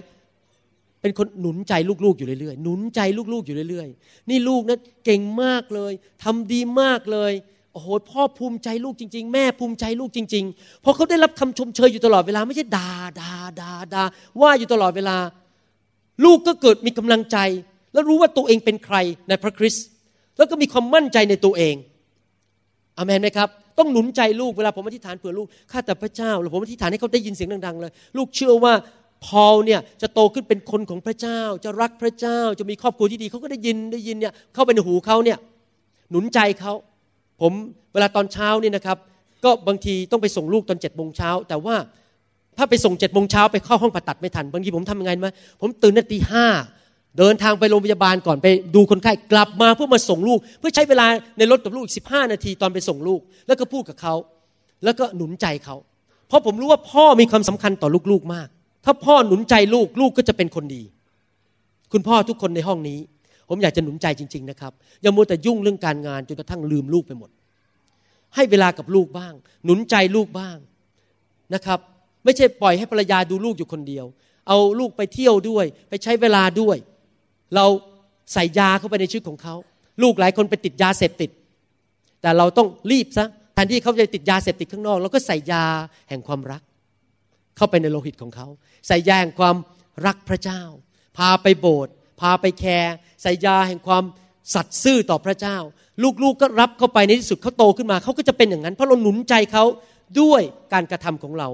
[1.02, 1.74] เป็นคนหนุนใจ
[2.06, 3.00] ลูกๆอยู่เรื่อยๆหนุนใจ
[3.34, 5.94] ลูกๆอยู่เรื่อยๆ นี่ลูกนั้นเก่งมากเลย
[6.24, 7.34] ทำดีมากเลย
[7.74, 13.32] โอ้โหพ่อภูมิใจลูกจริง ๆ แม่ภูมิใจลูกจริงๆเพราะเขาได้รับคำชมเชยอยู่ตลอดเวลาไม่ใช่ด่าด่า
[13.62, 14.04] ด่าด่า
[14.42, 15.18] ว่าอยู่ตลอดเวลา
[16.26, 17.38] ลูกก็เกิดมีกำลังใจ
[17.94, 18.98] แล้วรู้ว่าตัวเองเป็นใคร
[19.28, 19.86] ในพระคริสต์
[20.38, 21.76] แล้วก็มีความมั่นใจในตัวเอง
[22.98, 28.74] อเมนไหมครับ ต้องหนุนใจลูกเวลาผมอธิษฐานเผื่อลูก ข้าแต่พระเจ้าแล้วผมอธิษฐานให้เขาได้ยินเสียงดังๆเลย ลูกเชื่อว่า
[29.26, 35.38] พอลเนี่ยจะโตขึ้นเป็นคนของพระเจ้า จะรักพระเจ้า จะมีครอบครัวที่ดีเขาก็ได้ยินได้ยินเนี่ยเข้าไปในหูเขาเนี่ย
[36.12, 36.74] หนุนใจเขา
[37.42, 37.52] ผม
[37.94, 38.98] เวลาตอนเช้านี่นะครับ
[39.44, 41.76] ก็บางทีต้องไปส่งลูกตอนเจ็ดโมงเช้าแต่ว่า
[42.58, 45.28] ถ้าไปส่งเจ็ดโมงเช้าไปเข้าห้องผ่าตัดไม่ทัน บางทีผมทำยังไงไหม
[45.62, 46.46] ผมตื่นนาตีห้า
[47.18, 51.06] เดินทางไปโรงพยาบาลก่อนไปดูคนไข้กลับมาเพื่อมาส่งลูก เพื่อใช้เวลา
[51.38, 54.16] ในรถกับลูกอีกสิบห้านาทีตอนไปส่งลูก แล้วก็พูดกับเขา
[54.84, 55.76] แล้วก็หนุนใจเขา
[56.28, 58.48] เพราะผมรู้ว่าพ่อมีความสำคัญต่อลูกๆมาก
[58.86, 60.84] ถ้าพ่อหนุนใจลูกลูกก็จะเป็นคนดี
[61.92, 63.00] คุณพ่อทุกคนในห้องนี้
[63.50, 67.30] ผมอยากจะหนุนใจจริง ๆนะครับอย่ามัวแต่ยุ่งเรื่องการงานจนกระทั่งลืมลูกไปหมด
[68.36, 69.34] ให้เวลากับลูกบ้าง
[69.66, 70.58] หนุนใจลูกบ้าง
[71.54, 71.80] นะครับ
[72.26, 74.06] ไม่ใช่ปล่อยให้ภรรยาดูลูกอยู่คนเดียว
[74.48, 76.78] เอาลูกไปเที่ยวด้วย ไปใช้เวลาด้วย
[77.56, 77.66] เรา
[78.34, 79.56] ใส่ยาเข้าไปในชีวิตของเขา
[80.02, 81.30] ลูกหลายคนไปติดยาเสพติด
[82.22, 85.64] แต่เราต้องรีบซะแทนที่เขาจะติดยาเสพติดข้างนอกเราก็ใส่ยา
[86.10, 86.62] แห่งความรัก
[87.58, 88.48] เข้าไปในโลหิตของเขา
[88.88, 89.56] ใส่ยาแห่งความ
[90.06, 90.62] รักพระเจ้า
[91.18, 94.04] พาไปโบสถ์พาไปแคร์ใส่ยาแห่งความ
[94.54, 95.58] สัตย์ซื่อต่อพระเจ้า
[96.04, 99.64] ลูกๆกก็รับเข้าไปในที่สุดเขาโตขึ้นมาเขาก็จะเป็นอย่างนั้นเพราะเราหนุนใจเขา
[100.22, 100.42] ด้วย
[100.74, 101.50] การกระทำของเรา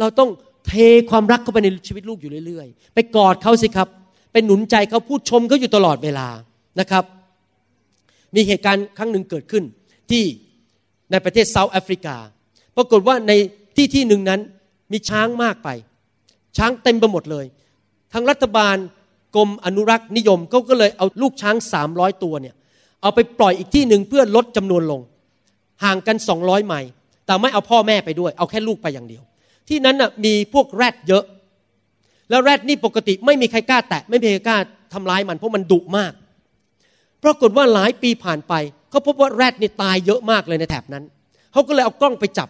[0.00, 0.30] เราต้อง
[0.66, 0.72] เท
[1.10, 3.88] ความรักเข้าไปในชีวิตลูกอยู่เรื่อย ๆ ไปกอดเขาสิครับ
[4.32, 6.28] เป็นหนุนใจเขาพูดชมเขาอยู่ตลอดเวลา
[6.80, 7.04] นะครับ
[8.34, 9.64] มีเหตุการณ์ครั้งหนึ่งเกิดขึ้น
[10.10, 10.24] ที่
[11.10, 12.16] ในประเทศเซาท์แอฟริกา
[12.76, 13.32] ปรากฏว่าใน
[13.76, 14.40] ที่ที่หนึ่งนั้น
[14.92, 15.68] มีช้างมากไป
[16.56, 17.46] ช้างเต็มไปหมดเลย
[18.12, 18.76] ทางรัฐบาล
[19.36, 22.54] กรมอนุรักษ์นิยมเขาก็เลยเอาลูกช้างสามร้อยตัวเนี่ย
[23.02, 25.00] เอาไปปล่อยอีกที่หนึ่งเพื่อลดจำนวนลง
[25.84, 26.90] ห่างกันสองร้อยไมล์
[27.26, 29.22] แต่ไม่เอาพ่อแม่ไปด้วย เอาแค่ลูกไปอย่างเดียว
[29.68, 31.24] ที่นั้นน่ะมีพวกแรดเยอะ
[32.30, 34.58] แล้วแรดนี่ปกติไม่มีใครกล้าแตะไม่มีใครกล้า
[34.92, 36.12] ทำร้ายมันเพราะมันดุมาก
[37.24, 38.54] ปรากฏว่าหลายปีผ่านไป
[38.90, 41.04] เขาพบว่าแรดนี่ตายเยอะมากเลยในแถบนั้น
[41.52, 42.48] เขาก็เลยเอากล้องไปจับ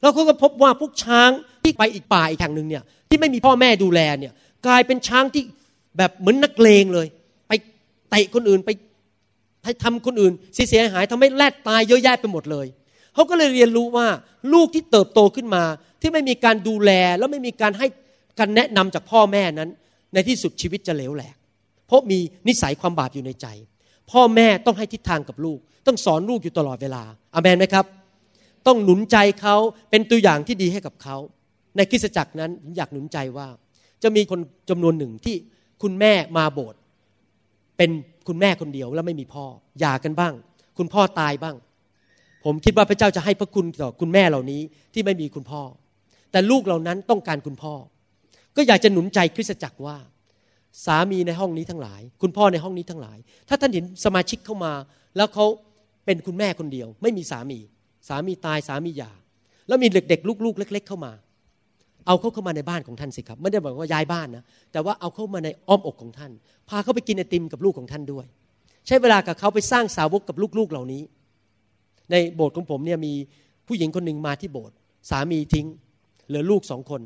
[0.00, 1.30] แล้วเขาก็พบว่าพวกช้าง
[1.62, 4.32] ที่ไปอีกป่าอีกแห่งหนึ่งเนี่ยที่ไม่มีพ่อแม่ดูแลเนี่ย
[4.66, 5.42] กลายเป็นช้างที่
[5.98, 7.06] แบบเหมือนนักเลงเลย
[7.48, 7.52] ไป
[8.10, 8.70] เตะคนอื่นไป
[9.64, 12.66] ให้ทำคนอื่นเสียหายทำให้แลดตายเยอะแยะไปหมดเลย
[13.14, 14.06] เขาก็เลยเรียนรู้ว่า
[14.52, 15.64] ลูกที่เติบโตขึ้นมา
[16.00, 17.86] ที่ไม่มีการดูแลแล้วไม่มีการให้
[18.38, 19.70] การแนะนำจากพ่อแม่นั้น
[20.14, 21.36] ในที่สุดชีวิตจะเหลวแหลก
[21.86, 22.18] เพราะมี
[22.48, 23.46] นิสัยความบาปอยู่ในใจ
[24.10, 27.02] พ่อแม่ต้องให้ทิศทางกับลูก ต้องสอนลูกอยู่ตลอดเวลา
[27.34, 27.86] อามันไหมครับ
[28.66, 29.56] ต้องหนุนใจเขา
[29.90, 31.16] เป็นตัวอย่างที่ดีให้กับเขา
[31.76, 33.46] ในคริสตจักรนั้นอยากหนุนใจว่า
[34.02, 35.36] จะมีคนจำนวนหนึ่งที่
[35.82, 36.78] คุณแม่มาโบสถ์
[37.76, 37.90] เป็น
[38.28, 39.44] คุณแม่คนเดียวแล้วไม่มีพ่อ
[39.80, 40.34] หย่ากันบ้าง
[40.78, 41.56] คุณพ่อตายบ้าง
[42.44, 44.60] ผมคิดว่าพระเจ้าจะให้พระคุณต่อคุณแม่เหล่านี้
[44.94, 45.62] ที่ไม่มีคุณพ่อ
[46.30, 47.74] แต่ลูกเหล่านั้นต้องการคุณพ่อ
[48.56, 49.96] ก็อยากจะหนุนใจคริสตจักรว่า
[50.86, 54.72] สามีในห้องนี้ทั้งหลาย คุณพ่อในห้องนี้ทั้งหลาย ถ้าท่านเห็นสมาชิกเข้ามา
[55.16, 55.46] แล้วเขา
[56.04, 57.58] เป็นคุณแม่คนเดียว ไม่มีสามี
[58.08, 59.10] สามีตายสามีหย่า
[59.68, 61.12] แล้วมีเด็กๆลูกๆ เล็ก ๆ เข้ามา
[62.06, 66.32] เอาเขาเข้ามาในบ้านของท่านสิครับ ไม่ได้บอกว่าย้ายบ้านนะแต่ว่าเอาเข้ามาในอ้อมอกของท่าน
[66.68, 68.26] พาเขาไปกินไอติมกับลูกของท่านด้วย
[68.86, 71.02] ใช้เวลากับเขาไปสร้างสาวกกับลูกๆเหล่านี้
[72.10, 73.14] ในโบสถ์ของผมเนี่ยมี
[73.66, 74.74] ผู้หญิงคนหนึ่งมาที่โบสถ์
[75.10, 75.66] สามีทิ้ง
[76.28, 77.00] เหลือลูกสองคน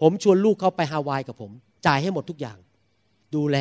[0.00, 1.50] ผมชวนลูกเขาไปฮาวายกับผม
[1.86, 2.58] จ่ายให้หมดทุกอย่าง
[3.34, 3.58] ดูแล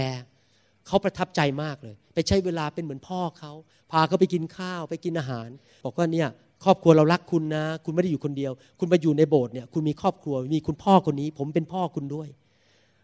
[0.88, 3.52] เขาประทับใจมากเลย ไปใช้เวลาเป็นเหมือนพ่อเขา
[3.92, 5.50] พาเขาไปกินข้าวไปกินอาหาร
[5.86, 6.28] บอกว่าเนี่ย
[6.64, 12.28] ครอบครัวเรารักคุณนะ คุณไม่ได้อยู่คนเดียว คุณมาอยู่ในโบสถ์เนี่ยคุณมีครอบครัวมีคุณพ่อคนนี้ ผมเป็นพ่อคุณด้วย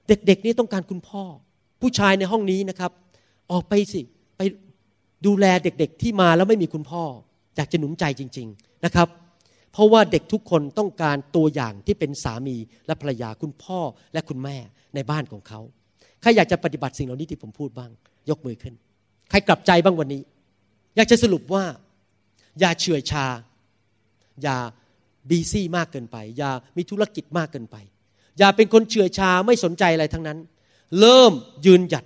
[0.07, 1.23] เด็กๆนี่ต้องการคุณพ่อ
[1.81, 2.91] ผู้ชายในห้องนี้นะครับ
[3.51, 4.01] ออกไปสิ
[4.37, 4.41] ไป
[5.25, 7.03] ดูแลเด็กๆ ที่มาแล้วไม่มีคุณพ่อ
[7.55, 9.07] อยากจะหนุนใจจริง ๆนะครับ
[9.75, 12.57] เพราะว่าเด็กทุกคนต้องการตัวอย่างที่เป็นสามี
[12.87, 13.79] และภรรยาคุณพ่อ
[14.13, 14.57] และคุณแม่
[14.95, 15.59] ในบ้านของเขา
[16.21, 17.91] ใครอยากจะปฏิบัติสิ่งเหล่านี้ที่ผมพูดบ้าง
[18.29, 18.73] ยกมือขึ้น
[19.29, 20.21] ใครกลับใจบ้างวันนี้
[20.95, 21.63] อยากจะสรุปว่า
[22.59, 23.25] อย่าเฉื่อยชา
[24.43, 24.57] อย่า
[25.29, 27.75] บีซี่มากเกินไป อย่ามีธุรกิจมากเกินไป
[28.39, 30.37] อย่าเป็นคนเฉื่อยชาไม่สนใจอะไรทั้งนั้น
[30.99, 31.33] เริ่ม
[31.65, 32.05] ยืนหยัด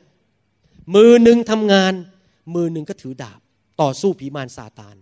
[0.96, 1.94] มือหนึ่งทำงาน
[2.56, 3.40] มือหนึ่งก็ถือดาบ
[3.82, 4.96] ต่อสู้ผีมารซาตาน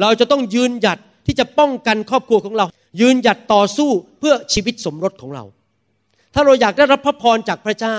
[0.00, 0.98] เราจะต้องยืนหยัด
[1.28, 2.66] ที่จะป้องกันครอบครัวของเรา
[3.00, 5.44] ยืนหยัดต่อสู้เพื่อชีวิตสมรสของเรา
[6.34, 7.98] ถ้าเราอยากได้รับพระพรจากพระเจ้า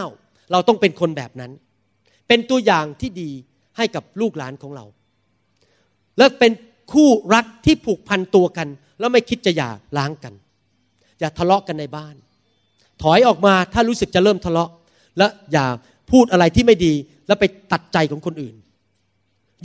[0.51, 1.51] เราต้องเป็นคนแบบนั้น
[2.27, 3.29] เป็นตัวอย่างที่ดี
[3.77, 4.85] ให้กับลูกหลานของเรา
[6.17, 6.51] และเป็น
[6.93, 8.67] คู่รักที่ผูกพันตัวกัน
[8.99, 10.33] แล้วไม่คิดจะหย่าล้างกัน
[11.19, 12.15] อย่าทะเลาะกันในบ้าน
[13.01, 14.69] ถอยออกมาถ้ารู้สึกจะเริ่มทะเลาะ
[15.17, 15.65] และอย่า
[16.11, 16.93] พูดอะไรที่ไม่ดี
[17.27, 18.55] แล้วไปตัดใจของคนอื่น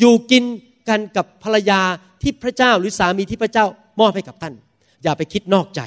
[0.01, 0.45] อยู่กิน
[0.89, 1.81] กันกับภรรยา
[2.23, 3.67] ที่พระเจ้าหรือสามีที่พระเจ้า
[4.01, 4.55] มอบให้กับท่าน
[5.03, 5.81] อย่าไปคิดนอกใจ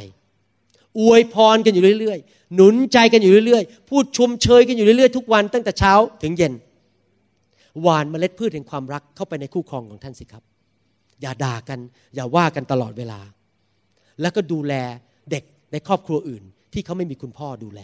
[1.00, 5.94] อวยพรกันอยู่เรื่อยๆ หนุนใจกันอยู่เรื่อยๆ พูดชมเชยกันอยู่เรื่อยๆ ทุกวันตั้งแต่เช้า
[6.24, 6.54] ถึงเย็น
[7.82, 10.44] หวานเมล็ดพืชแห่งความรักเข้าไปในคู่ครองของท่านสิครับ
[11.22, 11.80] อย่าด่ากัน
[12.16, 13.20] อย่าว่ากันตลอดเวลา
[14.22, 14.74] แล้วก็ดูแล
[15.32, 16.44] เด็กในครอบครัวอื่น
[16.74, 17.82] ที่เขาไม่มีคุณพ่อดูแล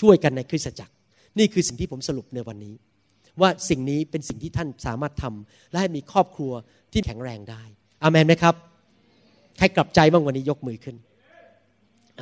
[0.00, 0.92] ช่วยกันในคริสตจักร
[1.38, 2.74] นี่คือสิ่งที่ผมสรุปในวันนี้
[3.40, 6.52] ว่าสิ่งนี้เป็นสิ่งที่ท่านสามารถทำและให้มีครอบครัว
[6.92, 7.62] ที่แข็งแรงได้
[8.02, 8.54] อามันไหมครับ
[9.58, 10.96] ใครกลับใจบ้างวันนี้ยกมือขึ้น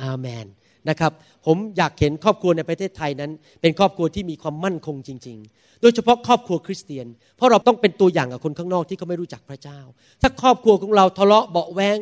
[0.01, 0.45] อาเมน
[0.89, 1.11] นะครับ
[1.45, 9.79] ผมอยากเห็นครอบครัวในประเทศไทยนั้น เป็นครอบครัวที่มีความมั่นคงจริง ๆ โดยเฉพาะครอบครัวคริสเตียน เพราะเราต้องเป็นตัวอย่างกับคนข้างนอกที่เขาไม่รู้จักพระเจ้า
[10.21, 11.97] ถ้าครอบครัวของเราทะเลาะเบาแวง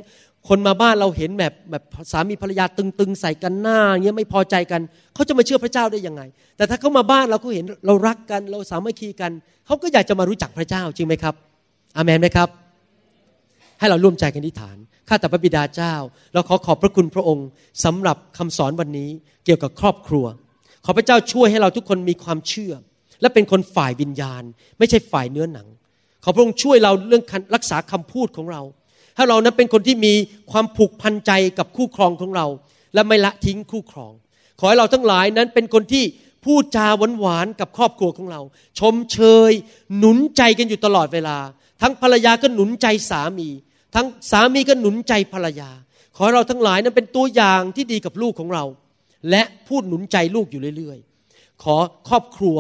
[0.50, 4.82] คนมาบ้านเราเห็นแบบแบบสามีภรรยาตึงๆ ใส่กันหน้าเงี้ยไม่พอใจกัน
[5.14, 6.22] เขาจะมาเชื่อพระเจ้าได้ยังไง
[6.58, 9.32] แต่ถ้าเขามาบ้านเราเขาเห็นเรารักกัน เราสามัคคีกัน
[9.66, 11.36] เขาก็อยากจะมารู้จักพระเจ้าจริงไหมครับ
[11.98, 12.50] อามนไหมครับ
[13.80, 14.78] ให้เราร่วมใจกันที่ฐาน
[15.08, 15.94] ข้าแต่พระบิดาเจ้า
[16.34, 17.48] เราขอขอบพระคุณพระองค์
[17.86, 19.10] สำหรับคำสอนวันนี้
[19.46, 20.26] เกี่ยวกับครอบครัว
[20.86, 22.74] ขอพระเจ้าช่วยให้เราทุกคนมีความเชื่อ
[23.22, 24.44] และเป็นคนฝ่ายวิญญาณ
[24.80, 25.68] ไม่ใช่ฝ่ายเนื้อหนัง
[26.24, 27.24] ขอพระองค์ช่วยเราเรื่อง
[27.56, 28.62] รักษาคำพูดของเรา
[29.16, 30.14] ให้เรานั้นเป็นคนที่มี
[30.52, 32.46] ความผูกพันใจกับคู่ครองของเรา
[32.94, 34.14] และไม่ละทิ้งคู่ครอง
[34.60, 36.04] ขอให้เราทั้งหลายนั้นเป็นคนที่
[36.46, 36.88] พูดจา
[37.20, 38.42] หวานๆกับครอบครัวของเรา
[38.80, 39.52] ชมเชย
[39.98, 41.38] หนุนใจกันอยู่ตลอดเวลา
[41.82, 43.50] ทั้งภรรยาก็หนุนใจสามี
[43.96, 45.70] ทั้งสามีก็หนุนใจภรรยา
[46.16, 48.64] ขอให้เราทั้งหลายนั้นเป็นตัวอย่างที่ดีกับลูกของเรา
[49.30, 50.98] และพูดหนุนใจลูกอยู่เรื่อย
[51.30, 51.76] ๆ ขอ
[52.10, 52.58] ครอบครัว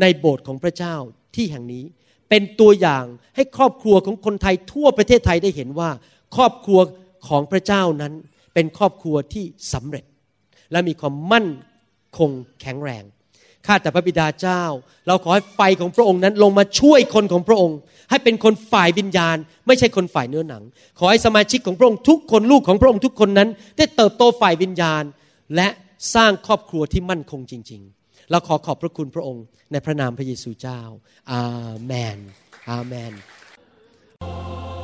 [0.00, 0.94] ในโบสถ์ของพระเจ้า
[1.36, 1.84] ที่แห่งนี้
[2.28, 3.04] เป็นตัวอย่าง
[3.36, 5.90] ให้ครอบครัวของคนไทยทั่วประเทศไทยได้เห็นว่า
[6.36, 6.80] ครอบครัว
[7.28, 8.12] ของพระเจ้านั้น
[8.54, 10.04] เป็นครอบครัวที่สำเร็จ
[10.72, 11.48] และมีความมั่น
[12.18, 13.04] คงแข็งแรง
[13.66, 14.62] ข้าแต่พระบิดาเจ้า
[15.06, 17.78] เราขอให้ไฟของพระองค์นั้นลงมาช่วยคนของพระองค์
[18.10, 20.62] ให้เป็นคนฝ่ายวิญญาณ ไม่ใช่คนฝ่ายเนื้อหนัง
[20.98, 25.02] ขอให้สมาชิกของพระองค์ทุกคนลูกของพระองค์ทุกคนนั้น ได้เติบโตฝ่ายวิญญาณ
[25.56, 25.68] และ
[26.14, 30.80] สร้างครอบครัวที่มั่นคงจริง ๆ เราขอขอบพระคุณพระองค์ในพระนามพระเยซูเจ้า
[31.32, 31.42] อา
[31.84, 32.18] เมน
[32.70, 33.14] อาเมน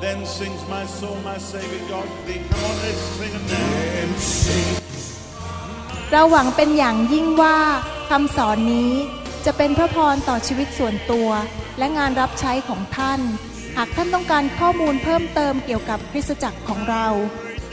[0.06, 2.40] Then sings my soul, my Savior God to thee.
[2.50, 3.72] Come on, let's sing it now.
[4.02, 4.74] And sing.
[6.12, 7.58] เราหวังเป็นอย่างยิ่งว่า
[8.10, 8.92] คำสอนนี้
[9.46, 11.28] จะเป็นพระพรต่อชีวิตส่วนตัว
[11.78, 13.20] และงานรับใช้ของท่าน
[13.76, 17.06] หากท่านต้องการข้อมูลเพิ่มเติมเกี่ยวกับคริสตจักรของเรา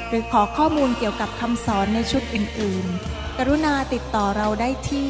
[0.09, 5.09] หรือขอข้อมูลเกี่ยวกับคำสอนในชุดอื่น ๆ กรุณาติดต่อเราได้ที่